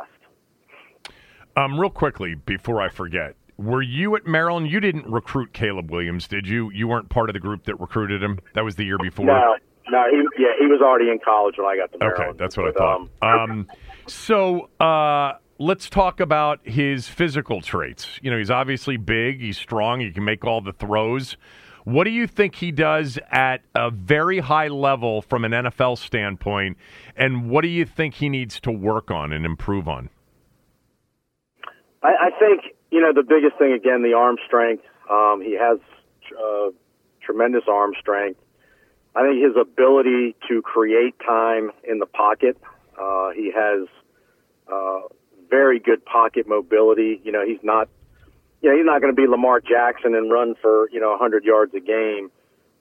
[1.56, 4.70] Um, real quickly before I forget, were you at Maryland?
[4.70, 6.70] You didn't recruit Caleb Williams, did you?
[6.72, 8.38] You weren't part of the group that recruited him.
[8.54, 9.24] That was the year before.
[9.24, 9.56] No,
[9.88, 12.30] no, he, yeah, he was already in college when I got to Maryland.
[12.30, 13.08] Okay, that's what but, I thought.
[13.22, 13.66] Um, um,
[14.06, 18.18] so uh, let's talk about his physical traits.
[18.22, 21.36] You know, he's obviously big, he's strong, he can make all the throws.
[21.84, 26.78] What do you think he does at a very high level from an NFL standpoint,
[27.16, 30.10] and what do you think he needs to work on and improve on?
[32.02, 34.84] I, I think you know the biggest thing again, the arm strength.
[35.10, 35.78] Um, he has
[36.32, 36.70] uh,
[37.22, 38.40] tremendous arm strength.
[39.14, 42.58] I think his ability to create time in the pocket.
[43.00, 43.88] Uh, he has
[44.70, 45.00] uh,
[45.48, 47.20] very good pocket mobility.
[47.24, 47.88] You know, he's not,
[48.60, 51.44] you know, he's not going to be Lamar Jackson and run for you know 100
[51.44, 52.30] yards a game,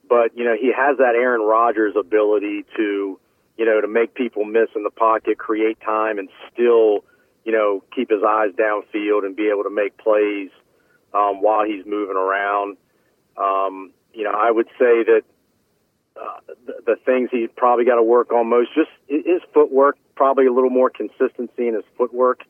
[0.09, 3.19] but you know he has that Aaron Rodgers ability to,
[3.57, 7.05] you know, to make people miss in the pocket, create time, and still,
[7.45, 10.49] you know, keep his eyes downfield and be able to make plays
[11.13, 12.77] um, while he's moving around.
[13.37, 15.21] Um, you know, I would say that
[16.19, 18.69] uh, the, the things he's probably got to work on most.
[18.73, 22.41] Just his footwork, probably a little more consistency in his footwork.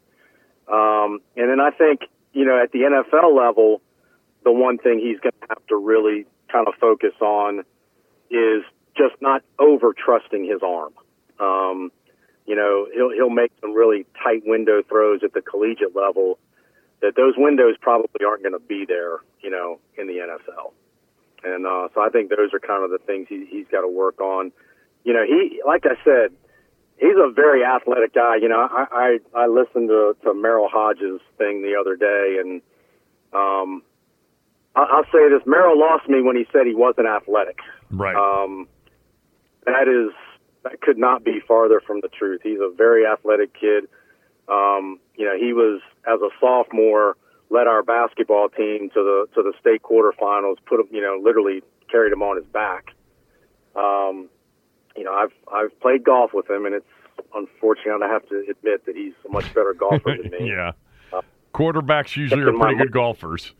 [0.71, 2.01] Um, and then I think,
[2.33, 3.81] you know, at the NFL level,
[4.43, 7.65] the one thing he's going to have to really kind of focus on
[8.29, 8.63] is
[8.95, 10.93] just not over trusting his arm.
[11.39, 11.91] Um,
[12.45, 16.37] you know, he'll he'll make some really tight window throws at the collegiate level
[17.01, 20.71] that those windows probably aren't going to be there, you know, in the NFL.
[21.43, 23.87] And uh, so I think those are kind of the things he, he's got to
[23.87, 24.51] work on.
[25.03, 26.31] You know, he, like I said,
[26.97, 28.37] he's a very athletic guy.
[28.41, 32.61] You know, I, I, I listened to, to Merril Hoge's thing the other day, and
[33.33, 33.83] um,
[34.75, 37.59] I, I'll say this: Merril lost me when he said he wasn't athletic.
[37.91, 38.15] Right.
[38.15, 38.67] Um,
[39.65, 40.13] that is
[40.65, 42.41] that could not be farther from the truth.
[42.43, 43.85] He's a very athletic kid.
[44.49, 47.15] Um, you know, he was as a sophomore
[47.51, 50.55] led our basketball team to the to the state quarterfinals.
[50.65, 52.87] Put him, you know, literally carried him on his back.
[53.75, 54.27] Um,
[54.97, 56.85] you know, I've I've played golf with him, and it's
[57.35, 60.49] unfortunate I have to admit that he's a much better golfer than me.
[60.49, 60.71] yeah.
[61.53, 63.53] Quarterbacks usually are pretty good golfers.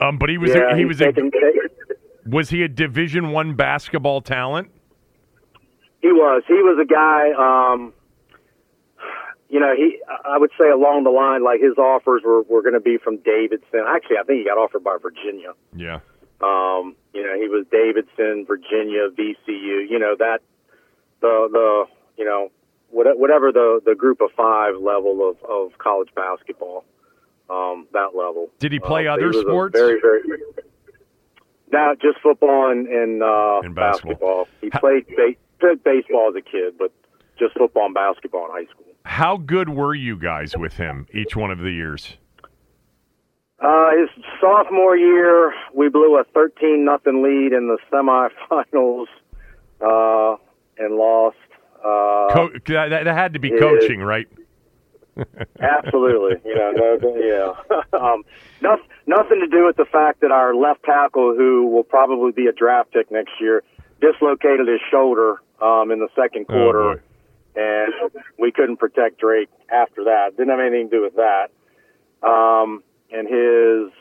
[0.00, 1.12] Um, but he was yeah, a, he was a,
[2.26, 4.70] was he a Division One basketball talent?
[6.04, 6.42] He was.
[6.46, 7.32] He was a guy.
[7.32, 7.94] Um,
[9.48, 9.98] you know, he.
[10.26, 13.16] I would say along the line, like his offers were were going to be from
[13.24, 13.80] Davidson.
[13.88, 15.54] Actually, I think he got offered by Virginia.
[15.74, 16.00] Yeah.
[16.42, 19.88] Um, you know, he was Davidson, Virginia, VCU.
[19.88, 20.40] You know that
[21.22, 21.84] the the
[22.18, 22.50] you know
[22.90, 26.84] whatever the the group of five level of of college basketball.
[27.48, 28.50] Um, that level.
[28.58, 29.72] Did he play Uh, other a sports?
[29.78, 30.20] Very very.
[31.72, 34.46] No, just football and, and, uh, And basketball.
[34.60, 35.34] He played ba-
[35.64, 36.92] played baseball as a kid, but
[37.38, 38.86] just football and basketball in high school.
[39.04, 42.16] How good were you guys with him each one of the years?
[43.60, 49.06] Uh, his sophomore year, we blew a 13 nothing lead in the semifinals
[49.80, 50.36] uh,
[50.78, 51.36] and lost.
[51.78, 53.58] Uh, Co- that, that had to be yeah.
[53.58, 54.28] coaching, right?
[55.60, 57.78] absolutely, you know, no, no- yeah.
[57.98, 58.24] um,
[58.60, 62.46] nothing, nothing to do with the fact that our left tackle, who will probably be
[62.46, 63.62] a draft pick next year,
[64.00, 66.94] dislocated his shoulder um, in the second Oh, quarter.
[66.96, 67.00] boy.
[67.60, 67.92] and
[68.38, 70.36] we couldn't protect Drake after that.
[70.36, 71.50] Didn't have anything to do with that.
[72.26, 72.82] Um,
[73.12, 73.92] and his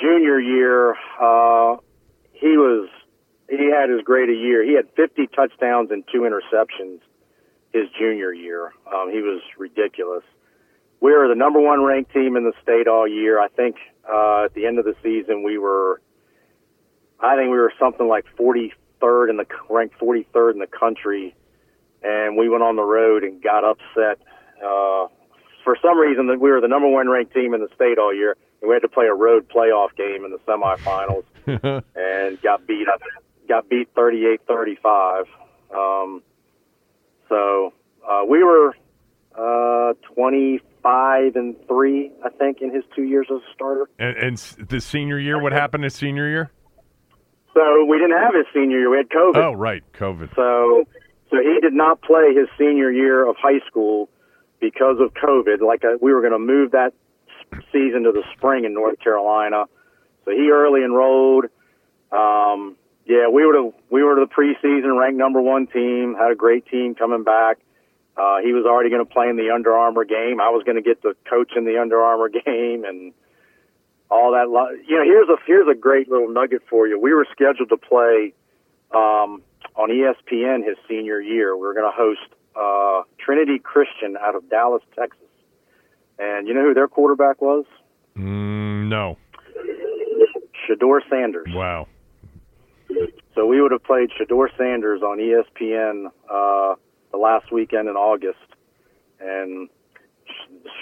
[0.00, 1.76] junior year, uh,
[2.32, 2.88] he was
[3.48, 4.64] he had as great a year.
[4.64, 7.00] He had 50 touchdowns and two interceptions
[7.72, 8.72] his junior year.
[8.92, 10.22] Um, he was ridiculous.
[11.00, 13.40] We were the number one ranked team in the state all year.
[13.40, 13.76] I think
[14.10, 16.00] uh, at the end of the season we were,
[17.20, 18.24] I think we were something like
[19.00, 21.34] 43rd in the ranked 43rd in the country
[22.02, 24.18] and we went on the road and got upset.
[24.58, 25.08] Uh,
[25.64, 28.14] for some reason, that we were the number one ranked team in the state all
[28.14, 31.24] year, and we had to play a road playoff game in the semifinals,
[31.94, 33.00] and got beat up,
[33.48, 35.26] got beat 38-35.
[35.74, 36.22] Um,
[37.28, 37.72] so
[38.08, 38.74] uh, we were
[39.36, 43.88] uh, 25 and three, I think, in his two years as a starter.
[43.98, 44.36] And, and
[44.68, 46.50] the senior year, what happened his senior year?
[47.54, 49.36] So we didn't have his senior year; we had COVID.
[49.36, 50.34] Oh, right, COVID.
[50.36, 50.84] So,
[51.30, 54.08] so he did not play his senior year of high school
[54.60, 55.60] because of COVID.
[55.60, 56.92] Like uh, we were going to move that
[57.72, 59.64] season to the spring in North Carolina,
[60.24, 61.46] so he early enrolled.
[62.12, 62.76] Um,
[63.06, 66.14] yeah, we were the we were the preseason ranked number one team.
[66.18, 67.58] Had a great team coming back.
[68.16, 70.40] Uh, he was already going to play in the Under Armour game.
[70.40, 73.12] I was going to get to coach in the Under Armour game and
[74.10, 74.48] all that.
[74.50, 76.98] Lo- you know, here's a here's a great little nugget for you.
[77.00, 78.34] We were scheduled to play
[78.92, 79.42] um,
[79.76, 81.56] on ESPN his senior year.
[81.56, 82.20] We were going to host
[82.56, 85.18] uh, Trinity Christian out of Dallas, Texas.
[86.18, 87.64] And you know who their quarterback was?
[88.16, 89.16] Mm, no.
[90.68, 91.48] Shedeur Sanders.
[91.50, 91.86] Wow.
[93.34, 96.74] So we would have played Shedeur Sanders on ESPN uh,
[97.10, 98.38] the last weekend in August,
[99.20, 99.68] and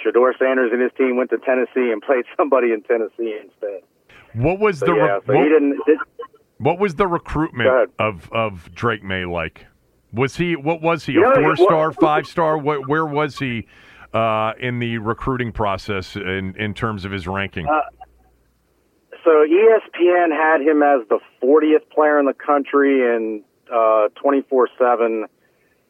[0.03, 3.81] Shedeur Sanders and his team went to Tennessee and played somebody in Tennessee instead.
[4.33, 5.79] What was So the yeah, so what, he didn't.
[5.85, 5.97] Did,
[6.57, 9.65] what was the recruitment of of Drake Maye like?
[10.13, 12.57] Was he what was he a four star, five star?
[12.57, 13.67] What where was he
[14.13, 17.67] uh, in the recruiting process in in terms of his ranking?
[17.67, 17.81] Uh,
[19.23, 25.25] so ESPN had him as the 40th player in the country, and uh, 24/7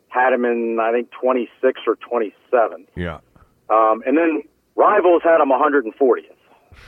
[0.10, 2.88] had him in I think 26 or 27.
[2.96, 3.20] yeah.
[3.70, 4.44] Um, and then
[4.76, 6.36] Rivals had him 140th.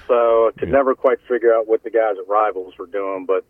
[0.08, 3.26] So I could never quite figure out what the guys at Rivals were doing.
[3.26, 3.44] But,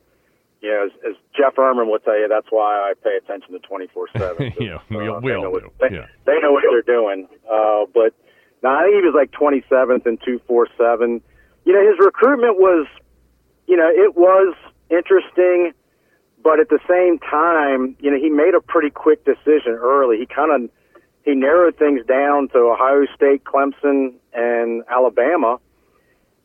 [0.61, 3.59] you know, as, as Jeff Ermann will tell you, that's why I pay attention to
[3.59, 4.53] 24 7.
[4.59, 5.71] Yeah, we- we all do.
[5.79, 6.05] They, Yeah.
[6.25, 7.27] they know what they're doing.
[7.49, 8.13] Uh, but,
[8.63, 11.21] no, I think he was like 27th and 247.
[11.65, 12.87] You know, his recruitment was,
[13.67, 14.55] you know, it was
[14.89, 15.73] interesting.
[16.43, 20.17] But at the same time, you know, he made a pretty quick decision early.
[20.17, 20.71] He kind of
[21.23, 25.59] he narrowed things down to Ohio State, Clemson, and Alabama.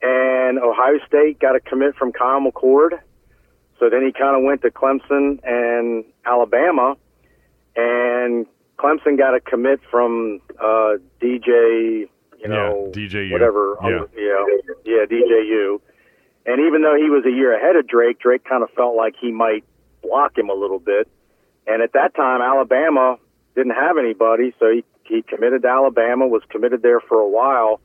[0.02, 2.98] And Ohio State got a commit from Kyle McCord.
[3.78, 6.96] So then he kind of went to Clemson and Alabama.
[7.74, 8.46] And
[8.78, 12.08] Clemson got a commit from uh, DJ,
[12.38, 13.32] you know, Yeah, DJU.
[13.32, 13.76] whatever.
[13.82, 14.04] Yeah.
[14.14, 14.44] yeah,
[14.84, 15.80] yeah, DJU.
[16.46, 19.14] And even though he was a year ahead of Drake, Drake kind of felt like
[19.20, 19.64] he might
[20.02, 21.08] block him a little bit.
[21.66, 23.16] And at that time, Alabama
[23.56, 27.80] didn't have anybody, so he, he committed to Alabama, was committed there for a while.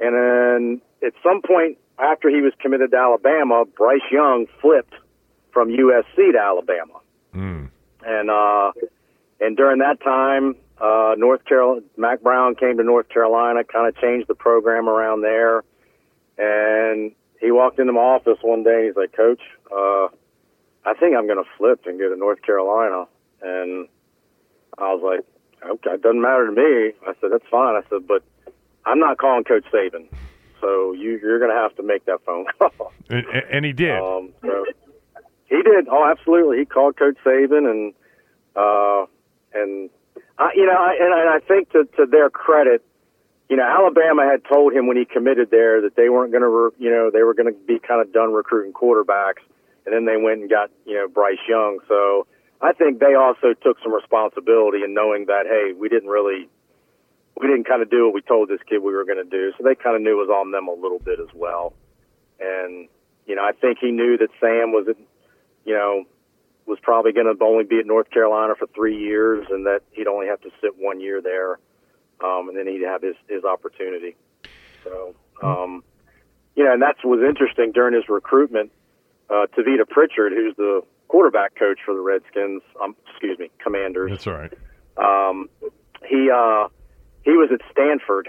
[0.00, 4.94] And then at some point after he was committed to Alabama, Bryce Young flipped
[5.52, 7.00] from USC to Alabama.
[7.34, 7.68] Mm.
[8.04, 8.72] And uh,
[9.40, 13.96] and during that time, uh, North Carolina, Mack Brown came to North Carolina, kind of
[14.00, 15.62] changed the program around there,
[16.38, 18.74] and he walked into my office one day.
[18.74, 19.40] and He's like, Coach,
[19.70, 20.08] uh,
[20.84, 23.06] I think I'm going to flip and go to North Carolina.
[23.42, 23.88] And
[24.78, 26.92] I was like, okay, it doesn't matter to me.
[27.06, 27.76] I said, that's fine.
[27.76, 28.22] I said, but
[28.84, 30.06] I'm not calling Coach Saban.
[30.60, 32.92] So you, you're going to have to make that phone call.
[33.10, 34.00] And, and he did.
[34.00, 34.64] Um, so
[35.44, 35.88] he did.
[35.90, 36.58] Oh, absolutely.
[36.58, 37.92] He called Coach Saban, and
[38.56, 39.04] uh,
[39.52, 39.90] and
[40.38, 42.82] I, you know, I, and I think to to their credit,
[43.50, 46.48] you know, Alabama had told him when he committed there that they weren't going to,
[46.48, 49.44] re- you know, they were going to be kind of done recruiting quarterbacks,
[49.84, 51.80] and then they went and got you know Bryce Young.
[51.86, 52.26] So
[52.64, 56.48] I think they also took some responsibility in knowing that hey, we didn't really.
[57.36, 59.52] We didn't kind of do what we told this kid we were going to do,
[59.58, 61.74] so they kind of knew it was on them a little bit as well.
[62.38, 62.88] And
[63.26, 64.86] you know, I think he knew that Sam was,
[65.64, 66.04] you know,
[66.64, 70.06] was probably going to only be at North Carolina for three years, and that he'd
[70.06, 71.58] only have to sit one year there,
[72.22, 74.16] um, and then he'd have his his opportunity.
[74.84, 75.82] So, um,
[76.54, 78.70] you know, and that's was interesting during his recruitment.
[79.28, 80.82] Uh, Tavita Pritchard, who's the
[81.14, 84.10] quarterback coach for the Redskins, um, excuse me, Commanders.
[84.10, 84.52] That's all right.
[84.96, 85.48] Um,
[86.04, 86.66] he uh,
[87.22, 88.28] he was at Stanford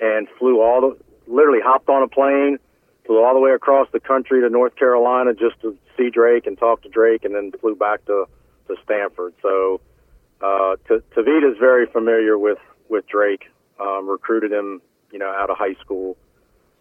[0.00, 2.58] and flew all the literally hopped on a plane
[3.06, 6.58] flew all the way across the country to North Carolina just to see Drake and
[6.58, 8.24] talk to Drake, and then flew back to
[8.66, 9.34] to Stanford.
[9.40, 9.80] So
[10.40, 12.58] uh, T- Tavita's very familiar with
[12.88, 13.44] with Drake.
[13.78, 14.82] Um, recruited him,
[15.12, 16.16] you know, out of high school.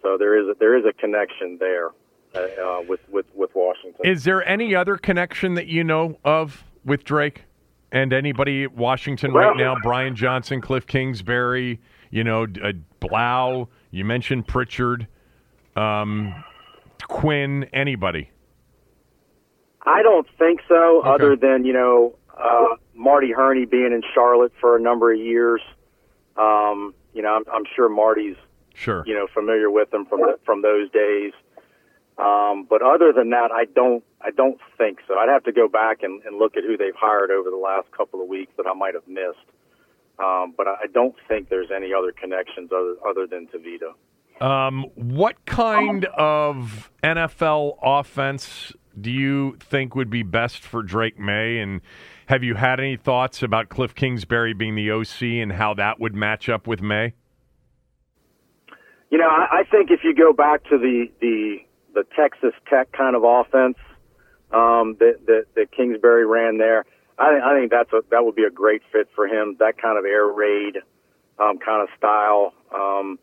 [0.02, 1.92] So there is a, there is a connection there
[2.36, 4.06] uh, uh, with with with Washington.
[4.06, 7.44] Is there any other connection that you know of with Drake
[7.92, 9.76] and anybody at Washington Well- right now?
[9.84, 11.80] Brian Johnson, Cliff Kingsbury,
[12.12, 13.70] you know, uh, Blough.
[13.92, 15.08] You mentioned Pritchard,
[15.76, 16.44] um,
[17.08, 17.66] Quinn.
[17.74, 18.30] Anybody?
[19.86, 21.10] I don't think so, Okay.
[21.10, 25.62] other than you know uh, Marty Hurney being in Charlotte for a number of years.
[26.38, 28.38] Um, you know, I'm, I'm sure Marty's
[28.74, 29.04] Sure.
[29.06, 31.34] you know familiar with them from the, from those days.
[32.18, 35.16] Um, but other than that, I don't I don't think so.
[35.16, 37.92] I'd have to go back and, and look at who they've hired over the last
[37.92, 39.50] couple of weeks that I might have missed.
[40.20, 43.94] Um, but I don't think there's any other connections other other than Tavita.
[44.42, 51.60] Um, what kind of NFL offense do you think would be best for Drake Maye?
[51.60, 51.82] And
[52.28, 56.14] have you had any thoughts about Cliff Kingsbury being the OC and how that would
[56.16, 57.14] match up with Maye?
[59.10, 61.58] You know, I, I think if you go back to the the
[61.94, 63.78] the Texas Tech kind of offense
[64.52, 66.86] um, that, that that Kingsbury ran there,
[67.18, 69.58] I I think that's a that would be a great fit for him.
[69.60, 70.78] That kind of air raid
[71.40, 72.54] um, kind of style.
[72.74, 73.20] Um,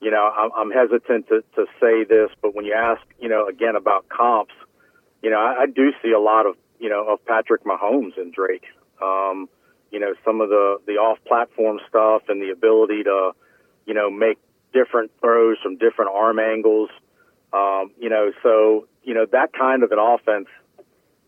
[0.00, 3.46] you know, I'm, I'm hesitant to, to say this, but when you ask, you know,
[3.46, 4.54] again about comps,
[5.22, 8.32] you know, I, I do see a lot of you know of Patrick Mahomes and
[8.32, 8.64] Drake.
[9.02, 9.48] Um,
[9.90, 13.32] you know, some of the the off-platform stuff and the ability to,
[13.86, 14.38] you know, make
[14.72, 16.90] different throws from different arm angles.
[17.52, 20.48] Um, you know, so you know that kind of an offense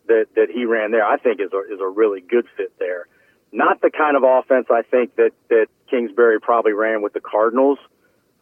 [0.07, 3.07] that that he ran there, I think is a is a really good fit there.
[3.51, 7.79] Not the kind of offense I think that that Kingsbury probably ran with the Cardinals,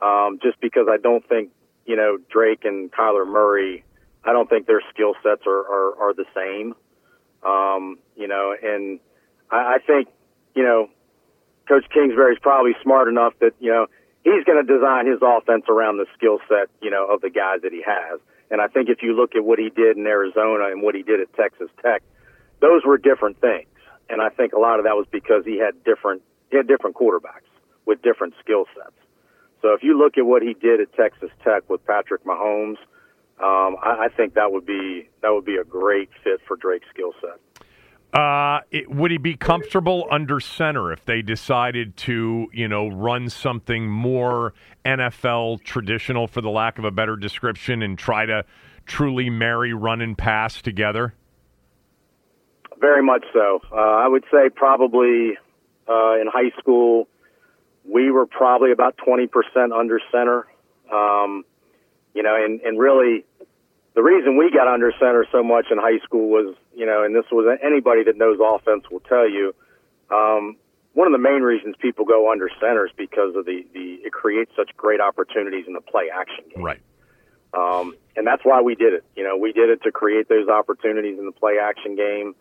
[0.01, 1.51] um, just because I don't think
[1.87, 3.85] you know Drake and Kyler Murray.
[4.24, 6.74] I don't think their skill sets are, are are the same.
[7.43, 9.01] Um, you know, and
[9.51, 10.09] I, I think
[10.55, 10.91] you know
[11.66, 13.87] Coach Kingsbury's probably smart enough that you know
[14.24, 17.62] he's going to design his offense around the skill set you know of the guys
[17.62, 18.20] that he has.
[18.50, 21.02] And I think if you look at what he did in Arizona and what he
[21.02, 22.02] did at Texas Tech,
[22.60, 23.68] those were different things.
[24.08, 26.96] And I think a lot of that was because he had different he had different
[26.96, 27.46] quarterbacks
[27.86, 28.96] with different skill sets.
[29.62, 32.78] So if you look at what he did at Texas Tech with Patrick Mahomes,
[33.38, 36.88] um, I, I think that would be that would be a great fit for Drake's
[36.92, 37.38] skill set.
[38.12, 43.28] Uh, it, would he be comfortable under center if they decided to, you know, run
[43.30, 44.52] something more
[44.84, 48.44] NFL traditional, for the lack of a better description, and try to
[48.86, 51.14] truly marry run and pass together?
[52.80, 53.61] Very much so.
[53.70, 55.38] Uh, I would say probably
[55.88, 57.06] uh, in high school,
[57.84, 59.28] we were probably about 20%
[59.72, 60.46] under center.
[60.92, 61.44] Um,
[62.14, 63.24] you know, and, and really
[64.01, 67.14] the reason we got under center so much in high school was, you know, and
[67.14, 69.55] this was anybody that knows offense will tell you,
[70.11, 70.57] um,
[70.94, 74.11] one of the main reasons people go under center is because of the, the it
[74.11, 76.64] creates such great opportunities in the play action game.
[76.64, 76.80] Right.
[77.53, 79.05] Um, and that's why we did it.
[79.16, 82.34] You know, we did it to create those opportunities in the play action game.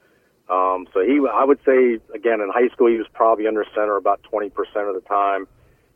[0.47, 3.97] Um, so he, I would say, again, in high school, he was probably under center
[3.97, 4.47] about 20%
[4.88, 5.45] of the time.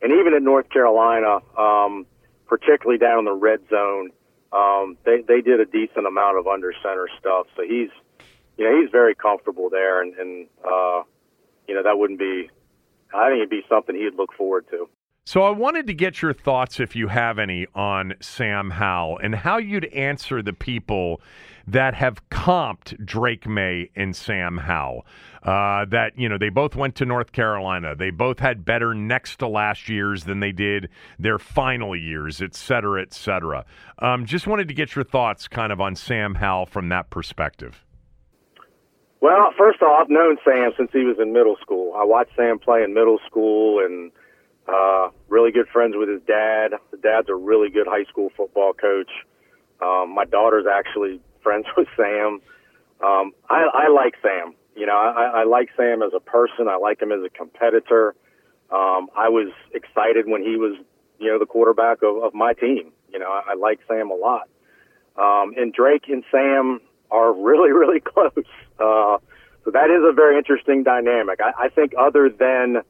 [0.01, 2.05] And even at North Carolina, um,
[2.47, 4.11] particularly down in the red zone,
[4.53, 7.47] um, they, they did a decent amount of under center stuff.
[7.55, 7.89] So he's,
[8.57, 10.01] you know, he's very comfortable there.
[10.01, 11.03] And, and uh,
[11.67, 12.49] you know, that wouldn't be,
[13.13, 14.89] I think it'd be something he'd look forward to.
[15.25, 19.33] So I wanted to get your thoughts, if you have any, on Sam Howell and
[19.33, 21.21] how you'd answer the people
[21.65, 25.05] that have comped Drake Maye and Sam Howell.
[25.41, 27.95] Uh, that you know they both went to North Carolina.
[27.95, 32.53] They both had better next to last years than they did their final years, et
[32.53, 33.65] cetera, et cetera.
[33.99, 37.85] Um, just wanted to get your thoughts, kind of, on Sam Howell from that perspective.
[39.21, 41.93] Well, first off, I've known Sam since he was in middle school.
[41.95, 44.11] I watched Sam play in middle school and
[44.67, 46.73] uh, really good friends with his dad.
[46.91, 49.11] The dad's a really good high school football coach.
[49.81, 52.41] Um, my daughter's actually friends with Sam.
[53.03, 54.55] Um, I, I like Sam.
[54.75, 56.67] You know, I, I like Sam as a person.
[56.67, 58.15] I like him as a competitor.
[58.71, 60.77] Um, I was excited when he was,
[61.19, 62.91] you know, the quarterback of, of my team.
[63.11, 64.49] You know, I, I like Sam a lot.
[65.15, 68.31] Um, and Drake and Sam are really, really close.
[68.79, 69.17] Uh,
[69.63, 71.39] so that is a very interesting dynamic.
[71.39, 72.81] I, I think other than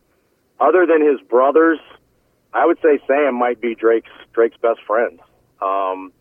[0.60, 1.80] other than his brothers,
[2.54, 5.20] I would say Sam might be Drake's Drake's best friend.
[5.62, 6.12] Um,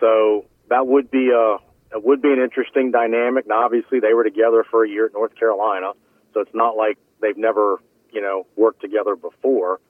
[0.00, 1.56] so that would be a
[1.96, 3.46] it would be an interesting dynamic.
[3.46, 5.92] Now, obviously, they were together for a year at North Carolina,
[6.32, 7.80] so it's not like they've never
[8.12, 9.80] you know worked together before.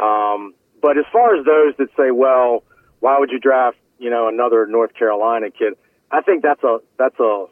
[0.00, 2.62] Um, but as far as those that say, well,
[3.00, 5.74] why would you draft you know another North Carolina kid?
[6.10, 7.46] I think that's a that's a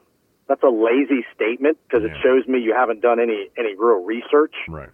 [0.49, 2.15] that's a lazy statement because yeah.
[2.15, 4.55] it shows me you haven't done any any real research.
[4.69, 4.91] Right.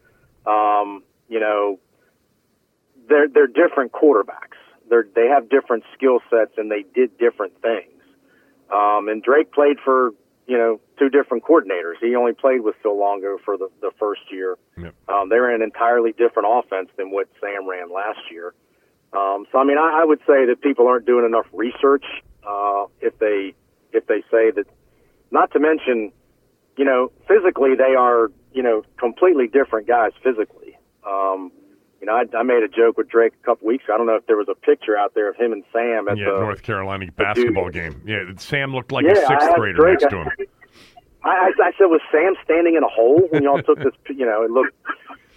[0.47, 1.78] Um, you know,
[3.09, 4.59] they're they're different quarterbacks.
[4.88, 7.88] They're they have different skill sets and they did different things.
[8.72, 10.11] Um, and Drake played for
[10.47, 11.95] you know two different coordinators.
[12.01, 14.57] He only played with Phil Longo for the the first year.
[14.76, 14.95] Yep.
[15.09, 18.55] Um, they were an entirely different offense than what Sam ran last year.
[19.12, 22.05] Um, so I mean, I, I would say that people aren't doing enough research
[22.47, 23.55] uh, if they
[23.93, 24.66] if they say that.
[25.30, 26.12] Not to mention,
[26.76, 30.78] you know, physically they are you know completely different guys physically.
[31.07, 31.53] Um,
[32.00, 33.94] you know, I, I made a joke with Drake a couple weeks ago.
[33.94, 36.18] I don't know if there was a picture out there of him and Sam at
[36.18, 38.03] yeah, the North Carolina basketball game.
[38.05, 40.30] Yeah, Sam looked like yeah, a sixth grader Drake, next to him.
[41.24, 43.94] I, I said, was Sam standing in a hole when y'all took this?
[44.09, 44.74] You know, it looked,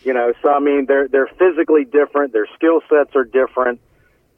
[0.03, 0.33] you know.
[0.41, 2.33] So I mean, they're they're physically different.
[2.33, 3.79] Their skill sets are different.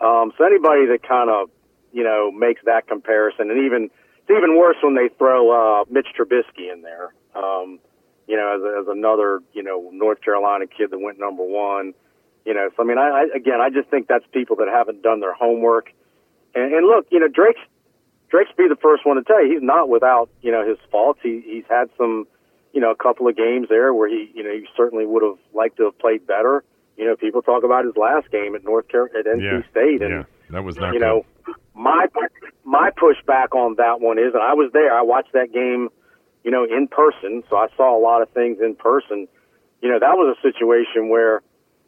[0.02, 1.50] Um, so anybody that kind of,
[1.94, 6.08] you know, makes that comparison, and even it's even worse when they throw uh, Mitch
[6.20, 7.14] Trubisky in there.
[7.34, 7.80] Um,
[8.28, 11.94] you know, as, as another, you know, North Carolina kid that went number one.
[12.46, 15.02] You know, so I mean, I, I again, I just think that's people that haven't
[15.02, 15.92] done their homework.
[16.56, 17.60] And, and look, you know, Drake's
[18.30, 21.20] Drake's be the first one to tell you he's not without you know his faults.
[21.24, 22.28] He he's had some,
[22.74, 25.38] you know, a couple of games there where he you know he certainly would have
[25.54, 26.64] liked to have played better.
[26.96, 29.72] You know, people talk about his last game at North Carolina at NC yeah.
[29.72, 31.06] State, and yeah, that was not you good.
[31.06, 31.26] know
[31.78, 32.08] my
[32.66, 34.94] my pushback on that one is, and I was there.
[34.94, 35.90] I watched that game,
[36.48, 39.28] you know, in person, so I saw a lot of things in person.
[39.82, 41.42] You know, that was a situation where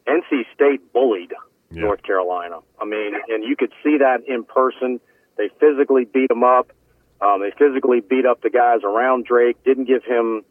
[0.06, 1.32] NC State bullied
[1.70, 1.84] Yeah.
[1.84, 2.58] North Carolina.
[2.78, 5.00] I mean, and you could see that in person.
[5.38, 6.72] They physically beat them up.
[7.22, 9.56] Um, they physically beat up the guys around Drake.
[9.64, 10.42] Didn't give him,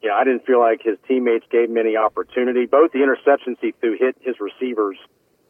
[0.00, 2.64] you know, I didn't feel like his teammates gave him any opportunity.
[2.64, 4.96] Both the interceptions he threw hit his receivers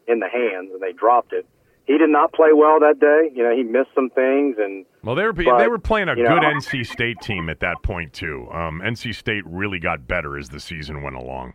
[0.09, 1.45] in the hands, and they dropped it.
[1.85, 3.29] He did not play well that day.
[3.35, 6.15] You know, he missed some things, and Well, they were But, they were playing a
[6.15, 8.47] you know, good NC State team at that point too.
[8.51, 11.53] Um, NC State really got better as the season went along.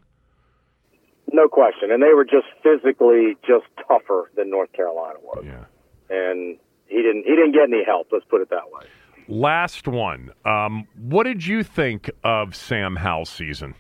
[1.32, 1.90] no question.
[1.90, 5.44] And they were just physically just tougher than North Carolina was.
[5.46, 5.64] Yeah.
[6.10, 8.08] And he didn't he didn't get any help.
[8.12, 8.86] Let's put it that way.
[9.28, 10.30] Last one.
[10.46, 13.74] Um, what did you think of Sam Howell's season?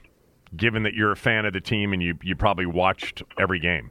[0.56, 3.90] Given that you're a fan of the team and you you probably watched every game.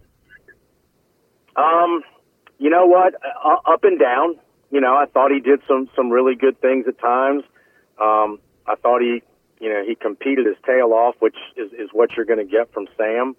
[1.56, 2.02] Um,
[2.60, 3.16] you know what?
[3.16, 4.38] Uh, up and down.
[4.72, 7.44] You know, I thought he did some some really good things at times.
[8.02, 9.24] Um, I thought he,
[9.60, 12.74] you know, he competed his tail off, which is is what you're going to get
[12.74, 13.36] from Sam.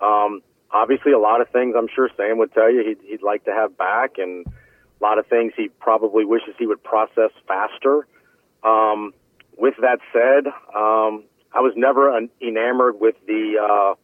[0.00, 3.44] Um, obviously, a lot of things I'm sure Sam would tell you he'd, he'd like
[3.44, 8.06] to have back, and a lot of things he probably wishes he would process faster.
[8.62, 9.14] Um,
[9.56, 13.54] with that said, um, I was never enamored with the.
[13.58, 13.94] Uh,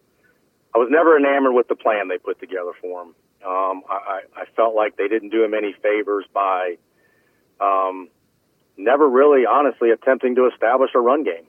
[0.75, 3.15] I was never enamored with the plan they put together for him.
[3.45, 6.77] Um, I, I felt like they didn't do him any favors by
[7.61, 8.09] um,
[8.77, 11.47] never really, honestly, attempting to establish a run game.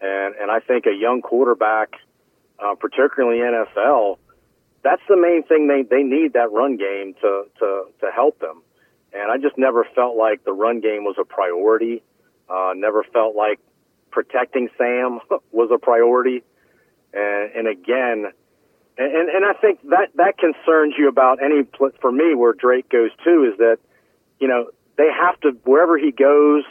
[0.00, 1.94] And and I think a young quarterback,
[2.58, 4.18] uh, particularly NFL,
[4.82, 8.62] that's the main thing they they need that run game to to to help them.
[9.12, 12.02] And I just never felt like the run game was a priority.
[12.48, 13.60] Uh, never felt like
[14.10, 15.20] protecting Sam
[15.52, 16.42] was a priority.
[17.12, 18.32] And, and again,
[18.98, 21.62] and, and I think that, that concerns you about any,
[22.00, 23.78] for me, where Drake goes to is that,
[24.38, 26.64] you know, they have to, wherever he goes,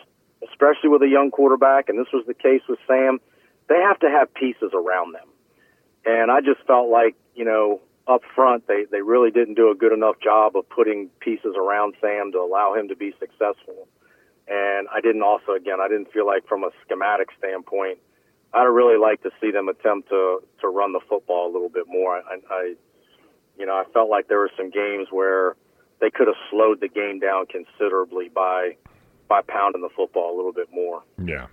[0.49, 3.19] especially with a young quarterback, and this was the case with Sam,
[3.67, 5.27] they have to have pieces around them.
[6.05, 9.75] And I just felt like, you know, up front, they they really didn't do a
[9.75, 13.87] good enough job of putting pieces around Sam to allow him to be successful.
[14.47, 17.99] And I didn't also, again, I didn't feel like from a schematic standpoint,
[18.53, 21.85] I'd really like to see them attempt to to run the football a little bit
[21.87, 22.17] more.
[22.17, 22.75] I, I
[23.57, 25.55] you know, I felt like there were some games where
[25.99, 28.75] they could have slowed the game down considerably by
[29.27, 31.03] by pounding the football a little bit more.
[31.23, 31.47] Yeah.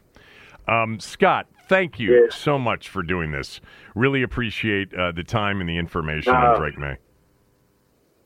[0.69, 3.61] Um, Scott, thank you so much for doing this.
[3.95, 6.97] Really appreciate uh, the time and the information uh, on Drake Maye.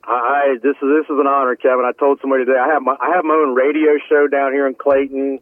[0.03, 1.85] I this is this is an honor, Kevin.
[1.87, 4.66] I told somebody today I have my I have my own radio show down here
[4.66, 5.41] in Clayton.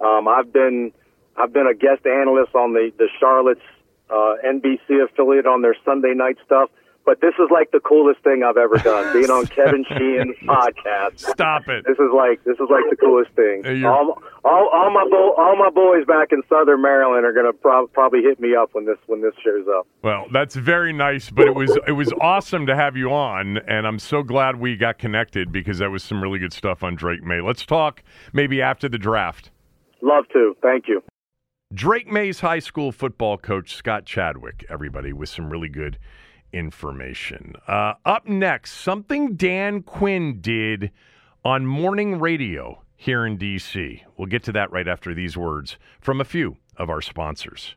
[0.00, 0.92] Um, I've been
[1.36, 3.60] I've been a guest analyst on the the Charlotte's
[4.10, 6.70] uh, NBC affiliate on their Sunday night stuff.
[7.06, 9.10] But this is like the coolest thing I've ever done.
[9.18, 11.18] Being on Kevin Sheehan's podcast.
[11.18, 11.84] Stop it.
[11.86, 13.64] This is like this is like the coolest thing.
[13.86, 17.86] all, all, all my bo- all my boys back in Southern Maryland are gonna pro-
[17.86, 19.86] probably hit me up when this when this shows up.
[20.02, 23.86] Well, that's very nice, but it was it was awesome to have you on, and
[23.86, 27.22] I'm so glad we got connected because that was some really good stuff on Drake
[27.22, 27.40] Maye.
[27.40, 28.02] Let's talk
[28.34, 29.50] maybe after the draft.
[30.02, 30.54] Love to.
[30.62, 31.02] Thank you.
[31.72, 36.00] Drake Maye's high school football coach Scott Chadwick, everybody, with some really good
[36.52, 37.54] information.
[37.68, 40.90] Uh, up next, something Dan Quinn did
[41.44, 44.02] on morning radio here in D.C.
[44.16, 47.76] We'll get to that right after these words from a few of our sponsors.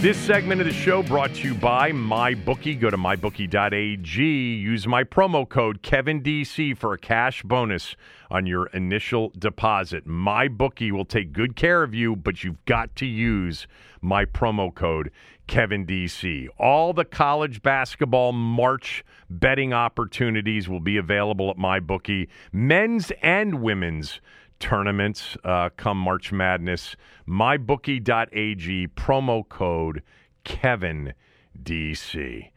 [0.00, 2.80] This segment of the show brought to you by MyBookie.
[2.80, 4.22] Go to mybookie.ag.
[4.22, 7.96] Use my promo code KevinDC for a cash bonus
[8.30, 10.08] on your initial deposit.
[10.08, 13.66] MyBookie will take good care of you, but you've got to use
[14.00, 15.10] my promo code
[15.48, 16.48] KevinDC.
[16.58, 24.22] All the college basketball March betting opportunities will be available at MyBookie, men's and women's
[24.60, 26.94] tournaments uh, come March Madness.
[27.26, 30.02] MyBookie.ag, promo code
[30.44, 31.14] Kevin
[31.60, 32.50] DC.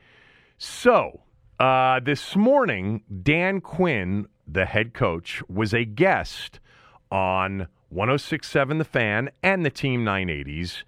[0.57, 1.21] So,
[1.59, 6.59] uh, this morning, Dan Quinn, the head coach, was a guest
[7.11, 10.83] on 1067 The Fan and the Team 980s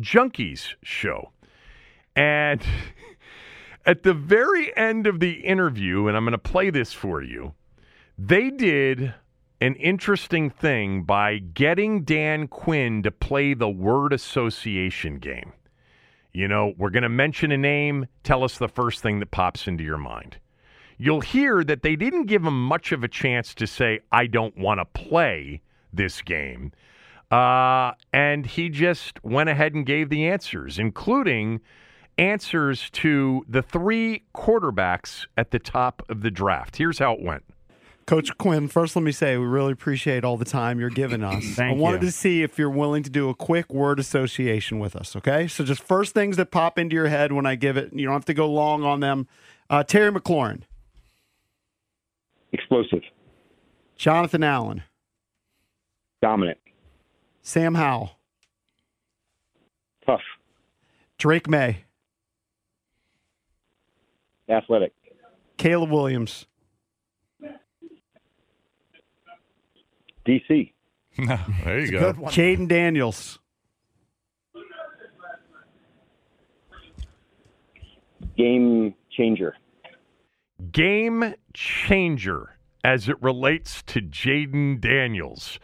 [0.00, 1.30] Junkies show.
[2.16, 2.62] And
[3.86, 7.54] at the very end of the interview, and I'm going to play this for you,
[8.18, 9.14] they did
[9.60, 15.52] an interesting thing by getting Dan Quinn to play the word association game.
[16.32, 19.66] You know, we're going to mention a name, tell us the first thing that pops
[19.66, 20.38] into your mind.
[20.96, 24.56] You'll hear that they didn't give him much of a chance to say, I don't
[24.56, 26.72] want to play this game.
[27.30, 31.60] Uh, and he just went ahead and gave the answers, including
[32.16, 36.76] answers to the three quarterbacks at the top of the draft.
[36.76, 37.44] Here's how it went.
[38.08, 41.44] Coach Quinn, first let me say we really appreciate all the time you're giving us.
[41.56, 42.08] Thank I wanted you.
[42.08, 45.46] to see if you're willing to do a quick word association with us, okay?
[45.46, 47.92] So just first things that pop into your head when I give it.
[47.92, 49.28] You don't have to go long on them.
[49.68, 50.62] Uh, Terry McLaurin.
[52.50, 53.02] Explosive.
[53.96, 54.84] Jonathan Allen.
[56.22, 56.56] Dominant.
[57.42, 58.12] Sam Howell.
[60.06, 60.22] Tough.
[61.18, 61.84] Drake Maye.
[64.48, 64.94] Athletic.
[65.58, 66.46] Caleb Williams.
[70.28, 70.72] DC.
[71.64, 72.12] there you go.
[72.12, 73.38] Jayden Daniels.
[78.36, 79.56] Game changer.
[80.70, 85.58] Game changer as it relates to Jayden Daniels.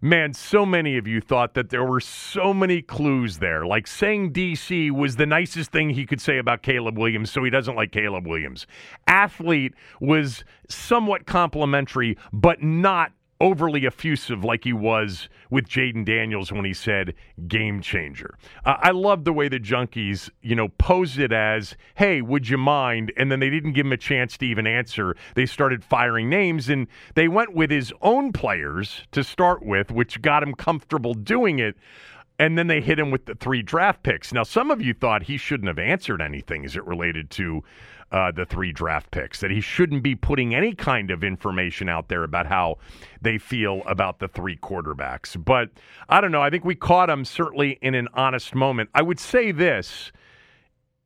[0.00, 3.66] Man, so many of you thought that there were so many clues there.
[3.66, 7.50] Like saying DC was the nicest thing he could say about Caleb Williams, so he
[7.50, 8.64] doesn't like Caleb Williams.
[9.08, 13.10] Athlete was somewhat complimentary, but not
[13.40, 17.14] overly effusive like he was with Jayden Daniels when he said
[17.46, 18.36] game changer.
[18.64, 22.58] Uh, I love the way the junkies, you know, posed it as, hey, would you
[22.58, 23.12] mind?
[23.16, 25.16] And then they didn't give him a chance to even answer.
[25.34, 30.20] They started firing names and they went with his own players to start with, which
[30.20, 31.76] got him comfortable doing it.
[32.40, 34.32] And then they hit him with the three draft picks.
[34.32, 37.64] Now, some of you thought he shouldn't have answered anything as it related to
[38.10, 42.08] uh, the three draft picks, that he shouldn't be putting any kind of information out
[42.08, 42.78] there about how
[43.20, 45.42] they feel about the three quarterbacks.
[45.42, 45.70] But
[46.08, 46.42] I don't know.
[46.42, 48.90] I think we caught him certainly in an honest moment.
[48.94, 50.12] I would say this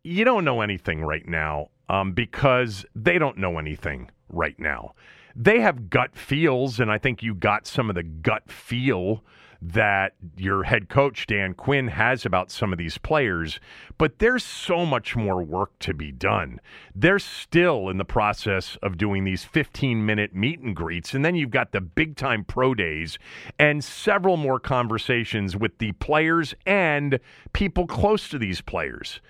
[0.05, 4.95] you don't know anything right now um, because they don't know anything right now.
[5.37, 9.23] They have gut feels, and I think you got some of the gut feel
[9.65, 13.61] that your head coach, Dan Quinn, has about some of these players,
[13.97, 16.61] but there's so much more work to be done.
[16.97, 21.37] They're still in the process of doing these 15 minute meet and greets, and then
[21.37, 23.19] you've got the big time pro days
[23.57, 27.21] and several more conversations with the players and
[27.53, 29.21] people close to these players.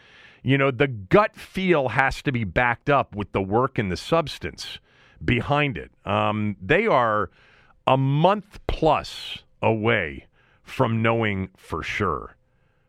[0.43, 3.99] You know, the gut feel has to be backed up with the work and the
[3.99, 4.79] substance
[5.23, 5.91] behind it.
[6.07, 7.31] Um, they are
[7.87, 10.27] a month plus away
[10.63, 12.37] from knowing for sure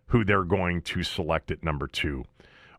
[0.08, 2.26] who they're going to select at number two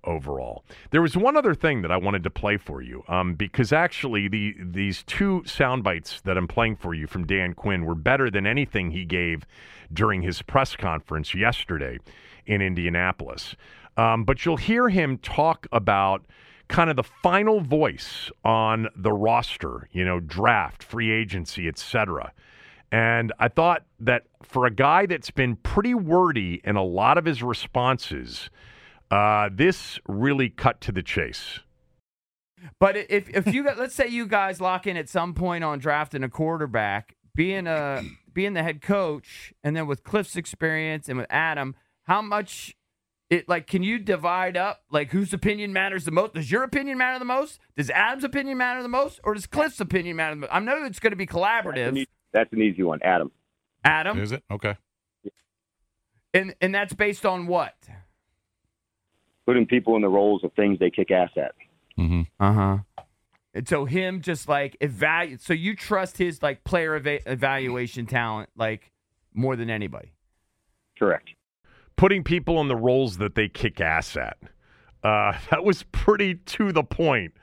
[0.04, 0.64] overall.
[0.90, 4.28] There was one other thing that I wanted to play for you, um, because actually
[4.28, 8.30] the these two sound bites that I'm playing for you from Dan Quinn were better
[8.30, 9.46] than anything he gave
[9.92, 11.98] during his press conference yesterday
[12.46, 13.56] in Indianapolis.
[13.96, 16.24] Um, but you'll hear him talk about
[16.68, 22.32] kind of the final voice on the roster, you know, draft, free agency, etc.
[22.94, 27.24] And I thought that for a guy that's been pretty wordy in a lot of
[27.24, 28.50] his responses,
[29.10, 31.58] uh, this really cut to the chase.
[32.78, 35.80] But if if you got, let's say you guys lock in at some point on
[35.80, 41.18] drafting a quarterback, being a being the head coach, and then with Cliff's experience and
[41.18, 41.74] with Adam,
[42.04, 42.76] how much
[43.28, 46.34] it like can you divide up like whose opinion matters the most?
[46.34, 47.58] Does your opinion matter the most?
[47.76, 50.50] Does Adam's opinion matter the most, or does Cliff's opinion matter the most?
[50.52, 52.06] I know it's going to be collaborative.
[52.34, 53.30] That's an easy one, Adam.
[53.84, 54.42] Adam, Is it?
[54.50, 54.76] Okay.
[56.34, 57.74] and and that's based on what?
[59.46, 61.52] Putting people in the roles of things they kick ass at.
[61.98, 62.22] Mm-hmm.
[62.40, 62.78] Uh huh.
[63.54, 65.40] And so him just like evaluate.
[65.40, 68.90] So you trust his like player eva- evaluation talent like
[69.32, 70.12] more than anybody.
[70.98, 71.30] Correct.
[71.96, 74.38] Putting people in the roles that they kick ass at.
[75.04, 77.34] Uh, that was pretty to the point.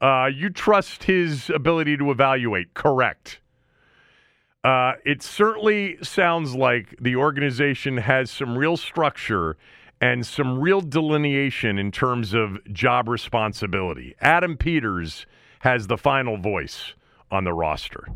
[0.00, 3.40] Uh, you trust his ability to evaluate, correct?
[4.68, 9.56] Uh, it certainly sounds like the organization has some real structure
[9.98, 14.14] and some real delineation in terms of job responsibility.
[14.20, 15.24] Adam Peters
[15.60, 16.92] has the final voice
[17.30, 18.08] on the roster.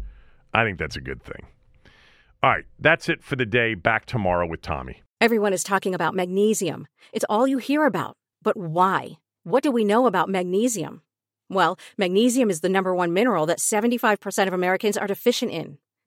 [0.53, 1.46] I think that's a good thing.
[2.42, 3.72] All right, that's it for the day.
[3.72, 5.00] Back tomorrow with Tommy.
[5.22, 6.86] Everyone is talking about magnesium.
[7.14, 8.18] It's all you hear about.
[8.42, 9.12] But why?
[9.44, 11.00] What do we know about magnesium?
[11.48, 15.78] Well, magnesium is the number one mineral that 75% of Americans are deficient in.